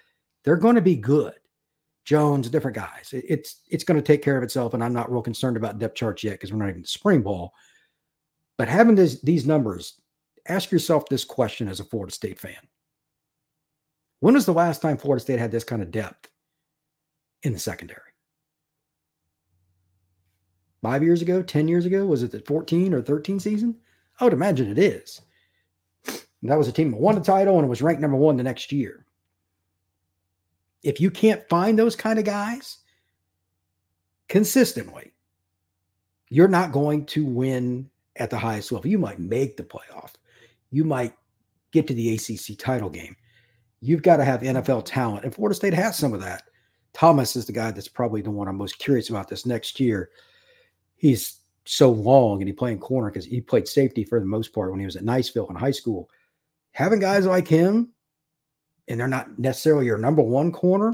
They're 0.44 0.56
going 0.56 0.76
to 0.76 0.82
be 0.82 0.96
good. 0.96 1.34
Jones, 2.04 2.50
different 2.50 2.76
guys. 2.76 3.10
It's 3.14 3.62
it's 3.70 3.84
going 3.84 4.00
to 4.00 4.06
take 4.06 4.24
care 4.24 4.36
of 4.36 4.42
itself, 4.42 4.74
and 4.74 4.84
I'm 4.84 4.94
not 4.94 5.12
real 5.12 5.22
concerned 5.22 5.56
about 5.56 5.78
depth 5.78 5.94
charts 5.94 6.24
yet 6.24 6.32
because 6.32 6.52
we're 6.52 6.58
not 6.58 6.70
even 6.70 6.84
spring 6.84 7.22
ball. 7.22 7.54
But 8.58 8.68
having 8.68 8.96
this, 8.96 9.22
these 9.22 9.46
numbers 9.46 10.01
ask 10.48 10.72
yourself 10.72 11.08
this 11.10 11.24
question 11.24 11.68
as 11.68 11.80
a 11.80 11.86
Florida 11.86 12.14
State 12.14 12.40
fan. 12.40 12.56
When 14.20 14.36
was 14.36 14.46
the 14.46 14.54
last 14.54 14.82
time 14.82 14.98
Florida 14.98 15.22
State 15.22 15.40
had 15.40 15.52
this 15.52 15.64
kind 15.64 15.82
of 15.82 15.92
depth 15.92 16.30
in 17.44 17.54
the 17.54 17.60
secondary? 17.60 18.02
Five 20.82 21.04
years 21.04 21.22
ago, 21.22 21.42
10 21.44 21.68
years 21.68 21.86
ago? 21.86 22.06
Was 22.06 22.24
it 22.24 22.32
the 22.32 22.40
14 22.40 22.94
or 22.94 23.02
13 23.02 23.40
season? 23.40 23.76
I 24.20 24.24
would 24.24 24.34
imagine 24.34 24.70
it 24.70 24.80
is. 24.80 25.22
And 26.08 26.50
that 26.50 26.58
was 26.58 26.68
a 26.68 26.72
team 26.72 26.92
that 26.92 27.00
won 27.00 27.16
the 27.16 27.22
title 27.22 27.60
and 27.60 27.70
was 27.70 27.82
ranked 27.82 28.02
number 28.02 28.18
one 28.18 28.38
the 28.38 28.44
next 28.44 28.72
year. 28.72 29.06
If 30.84 31.00
you 31.00 31.12
can't 31.12 31.48
find 31.50 31.78
those 31.78 31.96
kind 31.96 32.18
of 32.18 32.26
guys 32.26 32.80
consistently, 34.28 35.14
you're 36.30 36.48
not 36.48 36.72
going 36.72 37.06
to 37.08 37.26
win 37.26 37.90
at 38.16 38.30
the 38.30 38.40
highest 38.40 38.72
level. 38.72 38.90
You 38.90 38.98
might 38.98 39.20
make 39.20 39.58
the 39.58 39.64
playoff. 39.64 40.14
You 40.72 40.84
might 40.84 41.14
get 41.72 41.88
to 41.88 41.94
the 41.94 42.16
ACC 42.16 42.58
title 42.58 42.90
game. 42.90 43.16
You've 43.82 44.04
got 44.04 44.18
to 44.18 44.26
have 44.26 44.42
NFL 44.42 44.84
talent. 44.86 45.26
And 45.26 45.34
Florida 45.34 45.56
State 45.56 45.74
has 45.74 45.98
some 45.98 46.14
of 46.14 46.22
that. 46.22 46.44
Thomas 46.94 47.36
is 47.36 47.46
the 47.46 47.54
guy 47.54 47.72
that's 47.72 47.88
probably 47.88 48.22
the 48.22 48.32
one 48.32 48.48
I'm 48.48 48.58
most 48.58 48.80
curious 48.80 49.10
about 49.10 49.28
this 49.28 49.46
next 49.46 49.80
year. 49.80 50.10
He's 50.98 51.40
so 51.66 51.90
long 51.92 52.42
and 52.42 52.48
he 52.48 52.54
playing 52.54 52.80
corner 52.80 53.10
because 53.10 53.26
he 53.26 53.42
played 53.42 53.68
safety 53.68 54.04
for 54.04 54.20
the 54.20 54.26
most 54.26 54.54
part 54.54 54.72
when 54.72 54.80
he 54.80 54.86
was 54.86 54.96
at 54.96 55.04
Niceville 55.04 55.50
in 55.50 55.56
high 55.56 55.72
school. 55.72 56.10
Having 56.74 57.00
guys 57.00 57.26
like 57.26 57.48
him, 57.48 57.92
and 58.88 59.00
they're 59.00 59.08
not 59.08 59.38
necessarily 59.40 59.86
your 59.86 59.98
number 59.98 60.22
one 60.22 60.52
corner, 60.52 60.94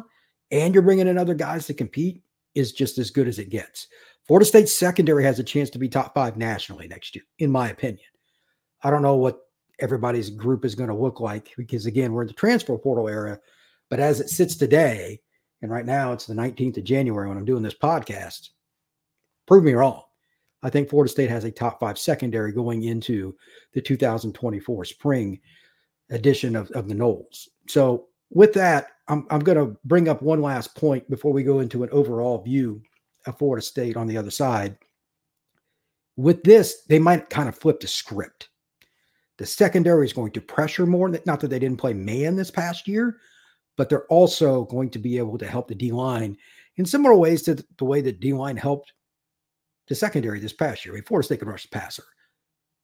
and 0.52 0.74
you're 0.74 0.84
bringing 0.84 1.08
in 1.08 1.18
other 1.18 1.34
guys 1.34 1.66
to 1.68 1.74
compete, 1.74 2.22
is 2.56 2.72
just 2.72 2.98
as 2.98 3.12
good 3.12 3.28
as 3.28 3.40
it 3.40 3.50
gets. 3.50 3.88
Florida 4.26 4.46
State 4.46 4.70
secondary 4.70 5.24
has 5.24 5.40
a 5.40 5.44
chance 5.44 5.70
to 5.70 5.80
be 5.80 5.88
top 5.88 6.14
five 6.14 6.38
nationally 6.38 6.88
next 6.88 7.16
year, 7.16 7.24
in 7.40 7.52
my 7.52 7.70
opinion. 7.70 8.06
I 8.84 8.90
don't 8.90 9.02
know 9.02 9.16
what 9.16 9.47
everybody's 9.80 10.30
group 10.30 10.66
is 10.66 10.76
going 10.76 10.90
to 10.90 10.96
look 10.96 11.20
like 11.20 11.54
because, 11.58 11.86
again, 11.86 12.14
we're 12.14 12.24
in 12.24 12.28
the 12.28 12.34
transfer 12.34 12.78
portal 12.78 13.08
era. 13.08 13.40
But 13.90 14.00
as 14.00 14.20
it 14.20 14.30
sits 14.30 14.56
today, 14.56 15.22
and 15.62 15.72
right 15.72 15.86
now 15.86 16.12
it's 16.12 16.26
the 16.26 16.34
19th 16.34 16.78
of 16.78 16.84
January 16.84 17.28
when 17.28 17.38
I'm 17.38 17.46
doing 17.46 17.64
this 17.64 17.76
podcast, 17.76 18.50
prove 19.48 19.64
me 19.64 19.74
wrong. 19.74 20.04
I 20.64 20.70
think 20.70 20.90
Florida 20.90 21.12
State 21.12 21.30
has 21.30 21.44
a 21.44 21.52
top 21.52 21.80
five 21.80 21.98
secondary 21.98 22.52
going 22.52 22.84
into 22.84 23.36
the 23.74 23.82
2024 23.82 24.86
spring 24.86 25.40
edition 26.10 26.56
of, 26.56 26.70
of 26.72 26.88
the 26.88 26.96
Noles. 26.96 27.48
So, 27.68 28.08
with 28.30 28.54
that, 28.54 28.88
I'm, 29.08 29.26
I'm 29.30 29.40
going 29.40 29.58
to 29.58 29.78
bring 29.86 30.10
up 30.10 30.22
one 30.22 30.42
last 30.42 30.76
point 30.76 31.10
before 31.10 31.32
we 31.32 31.44
go 31.44 31.60
into 31.60 31.84
an 31.84 31.90
overall 31.92 32.42
view 32.42 32.82
of 33.26 33.38
Florida 33.38 33.66
State 33.66 33.96
on 33.96 34.06
the 34.06 34.18
other 34.18 34.32
side. 34.32 34.78
With 36.18 36.44
this, 36.44 36.82
they 36.90 37.00
might 37.00 37.30
kind 37.30 37.48
of 37.48 37.58
flip 37.58 37.80
the 37.80 37.88
script. 37.88 38.50
The 39.38 39.46
secondary 39.46 40.06
is 40.06 40.14
going 40.14 40.32
to 40.32 40.42
pressure 40.42 40.86
more. 40.86 41.10
Not 41.26 41.40
that 41.40 41.50
they 41.50 41.60
didn't 41.60 41.80
play 41.80 41.94
man 41.94 42.36
this 42.36 42.52
past 42.52 42.88
year, 42.88 43.18
but 43.76 43.90
they're 43.90 44.08
also 44.08 44.66
going 44.66 44.90
to 44.90 45.00
be 45.00 45.18
able 45.18 45.38
to 45.38 45.48
help 45.48 45.68
the 45.68 45.76
D 45.76 45.92
line 45.92 46.38
in 46.78 46.86
similar 46.86 47.16
ways 47.16 47.44
to 47.44 47.64
the 47.78 47.86
way 47.86 48.02
that 48.02 48.20
D 48.20 48.34
line 48.34 48.58
helped 48.58 48.94
the 49.88 49.96
secondary 49.96 50.40
this 50.40 50.54
past 50.54 50.84
year. 50.84 50.94
Mean, 50.94 51.04
Florida 51.04 51.26
State 51.26 51.40
can 51.40 51.48
rush 51.48 51.64
the 51.64 51.70
passer. 51.70 52.04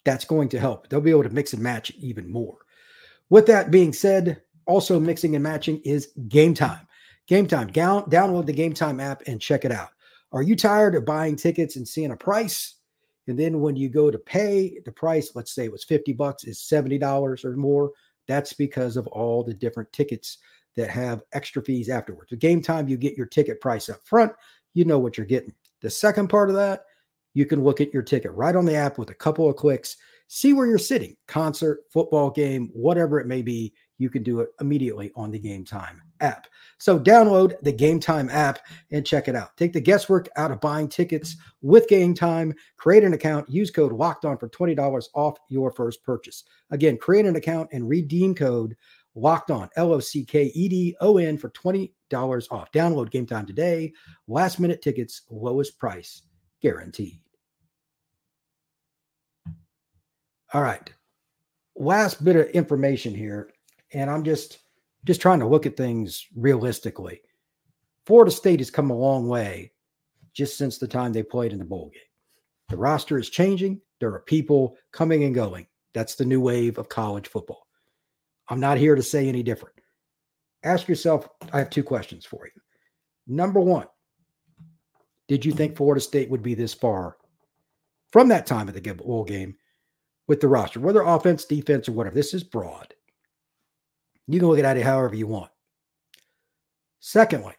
That's 0.06 0.26
going 0.26 0.50
to 0.50 0.60
help. 0.60 0.90
They'll 0.90 1.02
be 1.02 1.12
able 1.12 1.24
to 1.24 1.30
mix 1.30 1.54
and 1.54 1.62
match 1.62 1.92
even 1.98 2.32
more. 2.32 2.58
With 3.30 3.46
that 3.48 3.72
being 3.72 3.94
said, 3.94 4.42
also 4.66 5.00
mixing 5.00 5.36
and 5.36 5.44
matching 5.44 5.82
is 5.84 6.10
game 6.28 6.54
time. 6.54 6.88
Game 7.28 7.48
time. 7.48 7.68
Down, 7.68 8.04
download 8.10 8.46
the 8.46 8.54
game 8.54 8.74
time 8.74 9.00
app 9.00 9.24
and 9.28 9.42
check 9.42 9.66
it 9.66 9.72
out. 9.72 9.90
Are 10.32 10.42
you 10.44 10.56
tired 10.56 10.96
of 10.96 11.06
buying 11.06 11.36
tickets 11.36 11.76
and 11.76 11.88
seeing 11.88 12.12
a 12.12 12.18
price? 12.18 12.76
And 13.28 13.40
then 13.40 13.62
when 13.62 13.76
you 13.76 13.90
go 13.90 14.12
to 14.12 14.18
pay 14.18 14.80
the 14.86 14.92
price, 14.92 15.32
let's 15.36 15.54
say 15.54 15.66
it 15.66 15.72
was 15.72 15.84
50 15.84 16.14
bucks, 16.14 16.44
is 16.44 16.60
$70 16.60 17.46
or 17.46 17.56
more. 17.56 17.92
That's 18.28 18.54
because 18.54 18.98
of 18.98 19.08
all 19.08 19.44
the 19.44 19.54
different 19.54 19.92
tickets 19.94 20.38
that 20.76 20.90
have 20.90 21.24
extra 21.34 21.62
fees 21.62 21.90
afterwards. 21.90 22.30
The 22.30 22.38
game 22.38 22.62
time, 22.62 22.88
you 22.88 22.98
get 22.98 23.18
your 23.18 23.26
ticket 23.26 23.62
price 23.62 23.90
up 23.90 24.06
front. 24.06 24.32
You 24.74 24.86
know 24.86 25.00
what 25.00 25.18
you're 25.18 25.26
getting. 25.26 25.54
The 25.82 25.90
second 25.90 26.30
part 26.30 26.50
of 26.50 26.56
that, 26.56 26.86
you 27.34 27.46
can 27.46 27.64
look 27.64 27.82
at 27.82 27.94
your 27.94 28.04
ticket 28.04 28.32
right 28.32 28.56
on 28.56 28.66
the 28.66 28.76
app 28.76 28.98
with 28.98 29.10
a 29.10 29.16
couple 29.16 29.50
of 29.50 29.56
clicks, 29.56 29.98
see 30.28 30.54
where 30.54 30.68
you're 30.68 30.78
sitting, 30.78 31.16
concert, 31.28 31.82
football 31.92 32.30
game, 32.30 32.70
whatever 32.74 33.20
it 33.20 33.28
may 33.28 33.42
be. 33.42 33.74
You 33.98 34.10
can 34.10 34.24
do 34.24 34.42
it 34.42 34.50
immediately 34.62 35.12
on 35.16 35.32
the 35.32 35.40
Game 35.40 35.66
Time 35.66 36.02
app. 36.20 36.48
So 36.78 37.00
download 37.00 37.56
the 37.62 37.72
Game 37.72 38.00
Time 38.00 38.30
app 38.30 38.60
and 38.92 39.06
check 39.06 39.28
it 39.28 39.36
out. 39.36 39.56
Take 39.56 39.74
the 39.74 39.80
guesswork 39.80 40.28
out 40.36 40.52
of 40.52 40.60
buying 40.60 40.90
tickets 40.90 41.38
with 41.62 41.88
Game 41.88 42.14
Time. 42.14 42.54
Create 42.78 43.04
an 43.04 43.14
account, 43.14 43.50
use 43.50 43.72
code 43.72 43.94
Locked 43.94 44.26
On 44.26 44.38
for 44.38 44.50
$20 44.50 45.06
off 45.14 45.38
your 45.50 45.72
first 45.72 46.04
purchase. 46.04 46.44
Again, 46.72 46.98
create 46.98 47.26
an 47.26 47.36
account 47.36 47.70
and 47.72 47.88
redeem 47.88 48.36
code 48.36 48.76
Locked 49.16 49.52
On, 49.52 49.70
L 49.76 49.94
O 49.94 50.00
C 50.00 50.26
K 50.26 50.52
E 50.56 50.68
D 50.68 50.96
O 51.00 51.18
N 51.18 51.38
for 51.38 51.50
$20 51.52 51.90
off. 52.52 52.72
Download 52.72 53.10
Game 53.12 53.26
Time 53.26 53.46
today. 53.46 53.94
Last 54.28 54.60
minute 54.60 54.82
tickets, 54.82 55.22
lowest 55.30 55.78
price 55.80 56.24
guaranteed. 56.62 57.20
All 60.54 60.62
right. 60.62 60.92
Last 61.76 62.24
bit 62.24 62.36
of 62.36 62.48
information 62.50 63.16
here, 63.16 63.52
and 63.94 64.10
I'm 64.10 64.24
just 64.24 64.60
just 65.06 65.22
trying 65.22 65.40
to 65.40 65.48
look 65.48 65.66
at 65.66 65.78
things 65.78 66.26
realistically. 66.36 67.22
Florida 68.06 68.32
State 68.32 68.60
has 68.60 68.72
come 68.72 68.90
a 68.90 68.98
long 68.98 69.28
way 69.28 69.72
just 70.34 70.58
since 70.58 70.78
the 70.78 70.88
time 70.88 71.14
they 71.14 71.24
played 71.24 71.54
in 71.54 71.60
the 71.60 71.66
bowl 71.66 71.92
game. 71.94 72.02
The 72.70 72.78
roster 72.78 73.18
is 73.18 73.30
changing. 73.30 73.82
There 74.00 74.14
are 74.14 74.22
people 74.22 74.76
coming 74.92 75.24
and 75.24 75.36
going. 75.36 75.68
That's 75.94 76.16
the 76.16 76.26
new 76.26 76.42
wave 76.42 76.78
of 76.78 76.90
college 76.90 77.28
football. 77.28 77.68
I'm 78.50 78.60
not 78.60 78.78
here 78.78 78.96
to 78.96 79.04
say 79.04 79.28
any 79.28 79.44
different. 79.44 79.76
Ask 80.64 80.88
yourself, 80.88 81.28
I 81.52 81.60
have 81.60 81.70
two 81.70 81.84
questions 81.84 82.26
for 82.26 82.46
you. 82.46 82.62
Number 83.28 83.60
one, 83.60 83.88
did 85.28 85.46
you 85.46 85.52
think 85.52 85.78
Florida 85.78 86.02
State 86.02 86.30
would 86.30 86.44
be 86.44 86.56
this 86.56 86.74
far 86.74 87.18
from 88.12 88.28
that 88.30 88.46
time 88.46 88.68
of 88.68 88.74
the 88.74 88.94
bowl 88.94 89.24
game 89.24 89.56
with 90.28 90.40
the 90.40 90.48
roster, 90.48 90.80
whether 90.80 91.02
offense, 91.02 91.46
defense, 91.46 91.90
or 91.90 91.94
whatever. 91.94 92.16
This 92.16 92.34
is 92.34 92.44
broad. 92.44 92.94
You 94.28 94.40
can 94.40 94.48
look 94.48 94.60
at 94.60 94.78
it 94.78 94.84
however 94.84 95.16
you 95.16 95.28
want. 95.28 95.52
Secondly, 97.00 97.56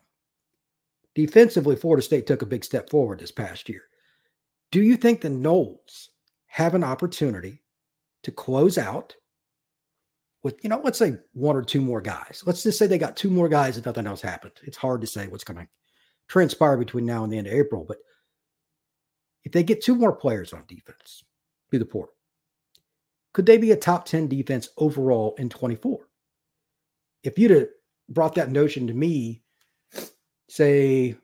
defensively, 1.15 1.77
Florida 1.77 2.03
State 2.03 2.27
took 2.27 2.43
a 2.43 2.47
big 2.47 2.65
step 2.65 2.89
forward 2.89 3.21
this 3.21 3.31
past 3.31 3.69
year. 3.69 3.83
Do 4.71 4.83
you 4.83 4.97
think 4.97 5.21
the 5.21 5.29
Noles 5.29 6.09
have 6.47 6.75
an 6.75 6.83
opportunity 6.83 7.63
to 8.23 8.33
close 8.33 8.79
out 8.79 9.15
with, 10.43 10.63
you 10.65 10.71
know, 10.71 10.81
let's 10.83 10.99
say 10.99 11.17
one 11.33 11.57
or 11.57 11.63
two 11.63 11.81
more 11.81 12.01
guys? 12.01 12.43
Let's 12.47 12.63
just 12.63 12.79
say 12.79 12.87
they 12.87 12.99
got 12.99 13.17
two 13.17 13.31
more 13.31 13.49
guys 13.49 13.77
and 13.77 13.85
nothing 13.85 14.07
else 14.07 14.23
happened. 14.23 14.55
It's 14.63 14.77
hard 14.77 15.01
to 15.03 15.07
say 15.07 15.29
what's 15.29 15.45
going 15.45 15.59
to 15.59 15.69
transpire 16.29 16.77
between 16.77 17.05
now 17.05 17.23
and 17.23 17.33
the 17.33 17.39
end 17.39 17.47
of 17.47 17.53
April, 17.53 17.85
but 17.87 17.99
if 19.45 19.53
they 19.53 19.63
get 19.63 19.83
two 19.83 19.95
more 19.95 20.13
players 20.13 20.53
on 20.53 20.65
defense 20.67 21.23
through 21.71 21.81
the 21.81 21.85
portal, 21.85 22.15
could 23.35 23.47
they 23.47 23.59
be 23.59 23.73
a 23.73 23.77
top 23.77 24.07
10 24.07 24.29
defense 24.29 24.71
overall 24.79 25.35
in 25.39 25.51
24? 25.51 26.01
If 27.25 27.39
you'd 27.39 27.51
have 27.51 27.69
brought 28.09 28.35
that 28.37 28.53
notion 28.53 28.87
to 28.87 28.95
me, 28.95 29.43
say, 30.49 31.17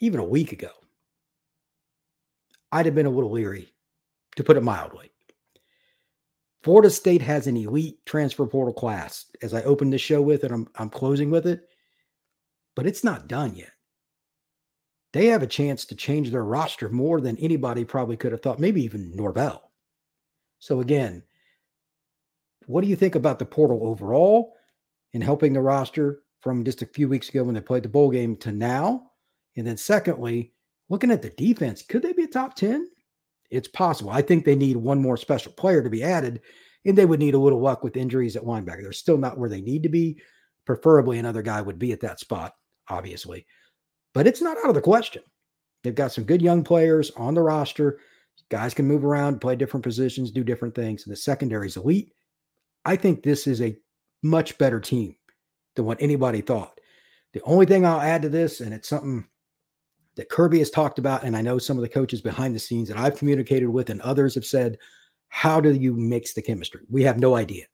even 0.00 0.20
a 0.20 0.24
week 0.24 0.52
ago, 0.52 0.70
I'd 2.70 2.86
have 2.86 2.94
been 2.94 3.06
a 3.06 3.10
little 3.10 3.32
leery, 3.32 3.72
to 4.36 4.44
put 4.44 4.56
it 4.56 4.62
mildly. 4.62 5.10
Florida 6.62 6.90
State 6.90 7.22
has 7.22 7.46
an 7.46 7.56
elite 7.56 7.98
transfer 8.06 8.46
portal 8.46 8.72
class, 8.72 9.26
as 9.42 9.52
I 9.52 9.62
opened 9.62 9.92
the 9.92 9.98
show 9.98 10.22
with, 10.22 10.44
and 10.44 10.54
I'm, 10.54 10.68
I'm 10.76 10.90
closing 10.90 11.30
with 11.30 11.46
it, 11.46 11.68
but 12.76 12.86
it's 12.86 13.02
not 13.02 13.26
done 13.26 13.56
yet. 13.56 13.72
They 15.12 15.26
have 15.26 15.42
a 15.42 15.46
chance 15.46 15.84
to 15.86 15.94
change 15.94 16.30
their 16.30 16.44
roster 16.44 16.88
more 16.88 17.20
than 17.20 17.36
anybody 17.38 17.84
probably 17.84 18.16
could 18.16 18.32
have 18.32 18.42
thought, 18.42 18.60
maybe 18.60 18.82
even 18.82 19.14
Norvell. 19.14 19.72
So 20.60 20.80
again, 20.80 21.22
what 22.66 22.82
do 22.82 22.88
you 22.88 22.96
think 22.96 23.14
about 23.14 23.38
the 23.38 23.44
portal 23.44 23.80
overall 23.82 24.54
in 25.12 25.20
helping 25.20 25.52
the 25.52 25.60
roster 25.60 26.22
from 26.40 26.64
just 26.64 26.82
a 26.82 26.86
few 26.86 27.08
weeks 27.08 27.28
ago 27.28 27.44
when 27.44 27.54
they 27.54 27.60
played 27.60 27.82
the 27.82 27.88
bowl 27.88 28.10
game 28.10 28.36
to 28.36 28.52
now? 28.52 29.10
And 29.56 29.66
then 29.66 29.76
secondly, 29.76 30.52
looking 30.88 31.10
at 31.10 31.22
the 31.22 31.30
defense, 31.30 31.82
could 31.82 32.02
they 32.02 32.12
be 32.12 32.24
a 32.24 32.28
top 32.28 32.54
10? 32.54 32.88
It's 33.50 33.68
possible. 33.68 34.10
I 34.10 34.22
think 34.22 34.44
they 34.44 34.56
need 34.56 34.76
one 34.76 35.00
more 35.00 35.16
special 35.16 35.52
player 35.52 35.82
to 35.82 35.90
be 35.90 36.02
added, 36.02 36.40
and 36.86 36.96
they 36.96 37.04
would 37.04 37.20
need 37.20 37.34
a 37.34 37.38
little 37.38 37.60
luck 37.60 37.84
with 37.84 37.96
injuries 37.96 38.34
at 38.34 38.44
linebacker. 38.44 38.82
They're 38.82 38.92
still 38.92 39.18
not 39.18 39.38
where 39.38 39.50
they 39.50 39.60
need 39.60 39.82
to 39.82 39.90
be. 39.90 40.20
Preferably, 40.64 41.18
another 41.18 41.42
guy 41.42 41.60
would 41.60 41.78
be 41.78 41.92
at 41.92 42.00
that 42.00 42.20
spot, 42.20 42.54
obviously. 42.88 43.46
But 44.14 44.26
it's 44.26 44.40
not 44.40 44.56
out 44.58 44.68
of 44.68 44.74
the 44.74 44.80
question. 44.80 45.22
They've 45.82 45.94
got 45.94 46.12
some 46.12 46.24
good 46.24 46.40
young 46.40 46.64
players 46.64 47.10
on 47.12 47.34
the 47.34 47.42
roster. 47.42 47.98
Guys 48.48 48.74
can 48.74 48.86
move 48.86 49.04
around, 49.04 49.40
play 49.40 49.56
different 49.56 49.84
positions, 49.84 50.30
do 50.30 50.44
different 50.44 50.74
things. 50.74 51.04
And 51.04 51.12
the 51.12 51.16
secondary 51.16 51.66
is 51.66 51.76
elite. 51.76 52.12
I 52.84 52.96
think 52.96 53.22
this 53.22 53.46
is 53.46 53.60
a 53.60 53.76
much 54.22 54.58
better 54.58 54.80
team 54.80 55.16
than 55.76 55.84
what 55.84 56.00
anybody 56.00 56.40
thought. 56.40 56.80
The 57.32 57.42
only 57.42 57.66
thing 57.66 57.86
I'll 57.86 58.00
add 58.00 58.22
to 58.22 58.28
this, 58.28 58.60
and 58.60 58.74
it's 58.74 58.88
something 58.88 59.26
that 60.16 60.28
Kirby 60.28 60.58
has 60.58 60.70
talked 60.70 60.98
about, 60.98 61.22
and 61.22 61.36
I 61.36 61.40
know 61.40 61.58
some 61.58 61.78
of 61.78 61.82
the 61.82 61.88
coaches 61.88 62.20
behind 62.20 62.54
the 62.54 62.60
scenes 62.60 62.88
that 62.88 62.98
I've 62.98 63.16
communicated 63.16 63.68
with 63.68 63.88
and 63.88 64.00
others 64.02 64.34
have 64.34 64.44
said, 64.44 64.78
how 65.28 65.60
do 65.60 65.72
you 65.72 65.94
mix 65.94 66.34
the 66.34 66.42
chemistry? 66.42 66.82
We 66.90 67.02
have 67.04 67.18
no 67.18 67.36
idea, 67.36 67.64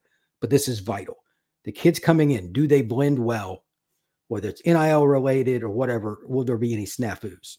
but 0.40 0.50
this 0.50 0.68
is 0.68 0.78
vital. 0.78 1.16
The 1.64 1.72
kids 1.72 1.98
coming 1.98 2.30
in, 2.30 2.52
do 2.52 2.68
they 2.68 2.82
blend 2.82 3.18
well? 3.18 3.64
Whether 4.28 4.50
it's 4.50 4.64
NIL 4.64 5.06
related 5.06 5.62
or 5.64 5.70
whatever, 5.70 6.20
will 6.26 6.44
there 6.44 6.58
be 6.58 6.72
any 6.72 6.84
snafus? 6.84 7.56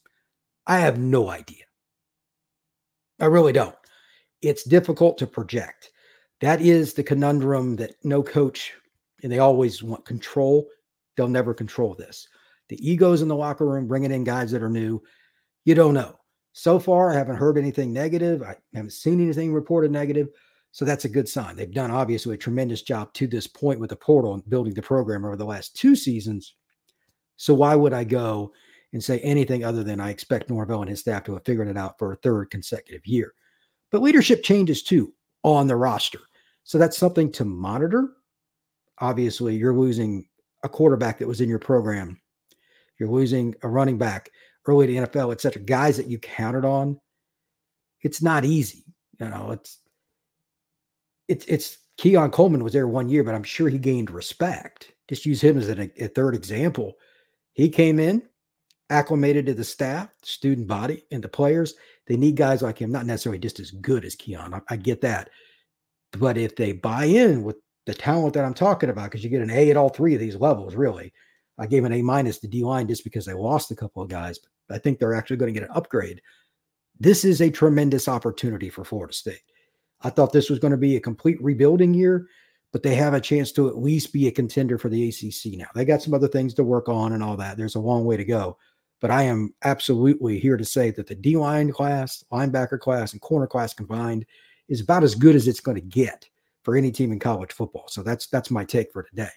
I 0.65 0.77
have 0.79 0.97
no 0.97 1.29
idea. 1.29 1.65
I 3.19 3.25
really 3.25 3.51
don't. 3.51 3.75
It's 4.41 4.63
difficult 4.63 5.17
to 5.17 5.27
project. 5.27 5.91
That 6.41 6.61
is 6.61 6.93
the 6.93 7.03
conundrum 7.03 7.75
that 7.77 7.95
no 8.03 8.23
coach, 8.23 8.73
and 9.23 9.31
they 9.31 9.39
always 9.39 9.83
want 9.83 10.05
control. 10.05 10.67
They'll 11.15 11.27
never 11.27 11.53
control 11.53 11.95
this. 11.95 12.27
The 12.69 12.89
egos 12.89 13.21
in 13.21 13.27
the 13.27 13.35
locker 13.35 13.65
room, 13.65 13.87
bringing 13.87 14.11
in 14.11 14.23
guys 14.23 14.51
that 14.51 14.63
are 14.63 14.69
new, 14.69 15.01
you 15.65 15.75
don't 15.75 15.93
know. 15.93 16.19
So 16.53 16.79
far, 16.79 17.11
I 17.11 17.15
haven't 17.15 17.35
heard 17.35 17.57
anything 17.57 17.91
negative. 17.91 18.41
I 18.41 18.55
haven't 18.73 18.91
seen 18.91 19.21
anything 19.21 19.53
reported 19.53 19.91
negative. 19.91 20.29
So 20.71 20.85
that's 20.85 21.05
a 21.05 21.09
good 21.09 21.27
sign. 21.27 21.55
They've 21.55 21.71
done 21.71 21.91
obviously 21.91 22.35
a 22.35 22.37
tremendous 22.37 22.81
job 22.81 23.11
to 23.13 23.27
this 23.27 23.47
point 23.47 23.79
with 23.79 23.89
the 23.89 23.95
portal 23.95 24.35
and 24.35 24.49
building 24.49 24.73
the 24.73 24.81
program 24.81 25.25
over 25.25 25.35
the 25.35 25.45
last 25.45 25.75
two 25.75 25.95
seasons. 25.95 26.55
So 27.37 27.53
why 27.53 27.75
would 27.75 27.93
I 27.93 28.03
go 28.03 28.53
and 28.93 29.03
say 29.03 29.19
anything 29.19 29.63
other 29.63 29.83
than 29.83 29.99
I 29.99 30.09
expect 30.09 30.49
Norvell 30.49 30.81
and 30.81 30.89
his 30.89 30.99
staff 30.99 31.23
to 31.25 31.33
have 31.33 31.45
figured 31.45 31.67
it 31.67 31.77
out 31.77 31.97
for 31.97 32.13
a 32.13 32.17
third 32.17 32.51
consecutive 32.51 33.05
year? 33.05 33.33
But 33.91 34.01
leadership 34.01 34.43
changes 34.43 34.83
too 34.83 35.13
on 35.43 35.67
the 35.67 35.75
roster. 35.75 36.19
So 36.69 36.77
that's 36.77 36.99
something 36.99 37.31
to 37.31 37.45
monitor. 37.45 38.09
Obviously, 38.99 39.55
you're 39.55 39.73
losing 39.73 40.27
a 40.61 40.69
quarterback 40.69 41.17
that 41.17 41.27
was 41.27 41.41
in 41.41 41.49
your 41.49 41.57
program. 41.57 42.21
You're 42.99 43.09
losing 43.09 43.55
a 43.63 43.67
running 43.67 43.97
back 43.97 44.29
early 44.67 44.85
to 44.85 44.93
NFL, 44.93 45.31
et 45.31 45.41
cetera, 45.41 45.63
guys 45.63 45.97
that 45.97 46.05
you 46.05 46.19
counted 46.19 46.65
on. 46.65 46.99
It's 48.01 48.21
not 48.21 48.45
easy. 48.45 48.83
You 49.19 49.29
know, 49.29 49.49
it's 49.49 49.79
it's 51.27 51.43
it's 51.45 51.77
Keon 51.97 52.29
Coleman 52.29 52.63
was 52.63 52.73
there 52.73 52.87
one 52.87 53.09
year, 53.09 53.23
but 53.23 53.33
I'm 53.33 53.41
sure 53.41 53.67
he 53.67 53.79
gained 53.79 54.11
respect. 54.11 54.91
Just 55.07 55.25
use 55.25 55.41
him 55.41 55.57
as 55.57 55.69
a 55.69 55.87
third 56.09 56.35
example. 56.35 56.93
He 57.53 57.67
came 57.69 57.97
in, 57.97 58.21
acclimated 58.91 59.47
to 59.47 59.55
the 59.55 59.63
staff, 59.63 60.09
student 60.21 60.67
body, 60.67 61.03
and 61.11 61.23
the 61.23 61.29
players. 61.29 61.73
They 62.05 62.15
need 62.15 62.35
guys 62.35 62.61
like 62.61 62.77
him, 62.77 62.91
not 62.91 63.07
necessarily 63.07 63.39
just 63.39 63.59
as 63.59 63.71
good 63.71 64.05
as 64.05 64.13
Keon. 64.13 64.53
I, 64.53 64.61
I 64.69 64.75
get 64.75 65.01
that. 65.01 65.31
But 66.13 66.37
if 66.37 66.55
they 66.55 66.71
buy 66.71 67.05
in 67.05 67.43
with 67.43 67.57
the 67.85 67.93
talent 67.93 68.33
that 68.33 68.45
I'm 68.45 68.53
talking 68.53 68.89
about, 68.89 69.05
because 69.05 69.23
you 69.23 69.29
get 69.29 69.41
an 69.41 69.51
A 69.51 69.69
at 69.69 69.77
all 69.77 69.89
three 69.89 70.13
of 70.13 70.19
these 70.19 70.35
levels, 70.35 70.75
really. 70.75 71.13
I 71.57 71.67
gave 71.67 71.83
an 71.83 71.93
A 71.93 72.01
minus 72.01 72.39
to 72.39 72.47
D 72.47 72.63
line 72.63 72.87
just 72.87 73.03
because 73.03 73.25
they 73.25 73.33
lost 73.33 73.71
a 73.71 73.75
couple 73.75 74.01
of 74.01 74.09
guys, 74.09 74.39
but 74.39 74.75
I 74.75 74.79
think 74.79 74.97
they're 74.97 75.13
actually 75.13 75.37
going 75.37 75.53
to 75.53 75.59
get 75.59 75.67
an 75.69 75.75
upgrade. 75.75 76.21
This 76.99 77.25
is 77.25 77.41
a 77.41 77.49
tremendous 77.49 78.07
opportunity 78.07 78.69
for 78.69 78.83
Florida 78.83 79.13
State. 79.13 79.41
I 80.01 80.09
thought 80.09 80.31
this 80.31 80.49
was 80.49 80.59
going 80.59 80.71
to 80.71 80.77
be 80.77 80.95
a 80.95 81.01
complete 81.01 81.41
rebuilding 81.41 81.93
year, 81.93 82.27
but 82.71 82.83
they 82.83 82.95
have 82.95 83.13
a 83.13 83.21
chance 83.21 83.51
to 83.53 83.67
at 83.67 83.77
least 83.77 84.13
be 84.13 84.27
a 84.27 84.31
contender 84.31 84.77
for 84.77 84.89
the 84.89 85.09
ACC 85.09 85.57
now. 85.57 85.67
They 85.75 85.85
got 85.85 86.01
some 86.01 86.13
other 86.13 86.27
things 86.27 86.53
to 86.55 86.63
work 86.63 86.87
on 86.87 87.13
and 87.13 87.23
all 87.23 87.35
that. 87.37 87.57
There's 87.57 87.75
a 87.75 87.79
long 87.79 88.05
way 88.05 88.17
to 88.17 88.25
go. 88.25 88.57
But 89.01 89.11
I 89.11 89.23
am 89.23 89.53
absolutely 89.63 90.39
here 90.39 90.57
to 90.57 90.65
say 90.65 90.91
that 90.91 91.07
the 91.07 91.15
D 91.15 91.37
line 91.37 91.71
class, 91.71 92.23
linebacker 92.31 92.79
class, 92.79 93.13
and 93.13 93.21
corner 93.21 93.47
class 93.47 93.73
combined 93.73 94.25
is 94.69 94.81
about 94.81 95.03
as 95.03 95.15
good 95.15 95.35
as 95.35 95.47
it's 95.47 95.59
going 95.59 95.75
to 95.75 95.81
get 95.81 96.27
for 96.63 96.75
any 96.75 96.91
team 96.91 97.11
in 97.11 97.19
college 97.19 97.51
football. 97.51 97.87
So 97.87 98.03
that's 98.03 98.27
that's 98.27 98.51
my 98.51 98.63
take 98.63 98.91
for 98.93 99.03
today. 99.03 99.29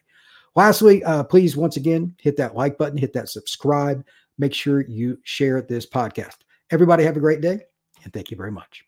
Lastly, 0.55 1.03
uh, 1.05 1.25
please 1.25 1.57
once 1.57 1.77
again 1.77 2.15
hit 2.19 2.37
that 2.37 2.55
like 2.55 2.79
button, 2.79 2.99
hit 2.99 3.13
that 3.15 3.29
subscribe. 3.29 4.05
Make 4.39 4.55
sure 4.55 4.83
you 4.83 5.19
share 5.25 5.63
this 5.63 5.87
podcast. 5.87 6.37
Everybody 6.71 7.05
have 7.05 7.17
a 7.17 7.21
great 7.21 7.41
day, 7.41 7.61
and 8.05 8.13
thank 8.13 8.31
you 8.31 8.37
very 8.37 8.53
much. 8.53 8.85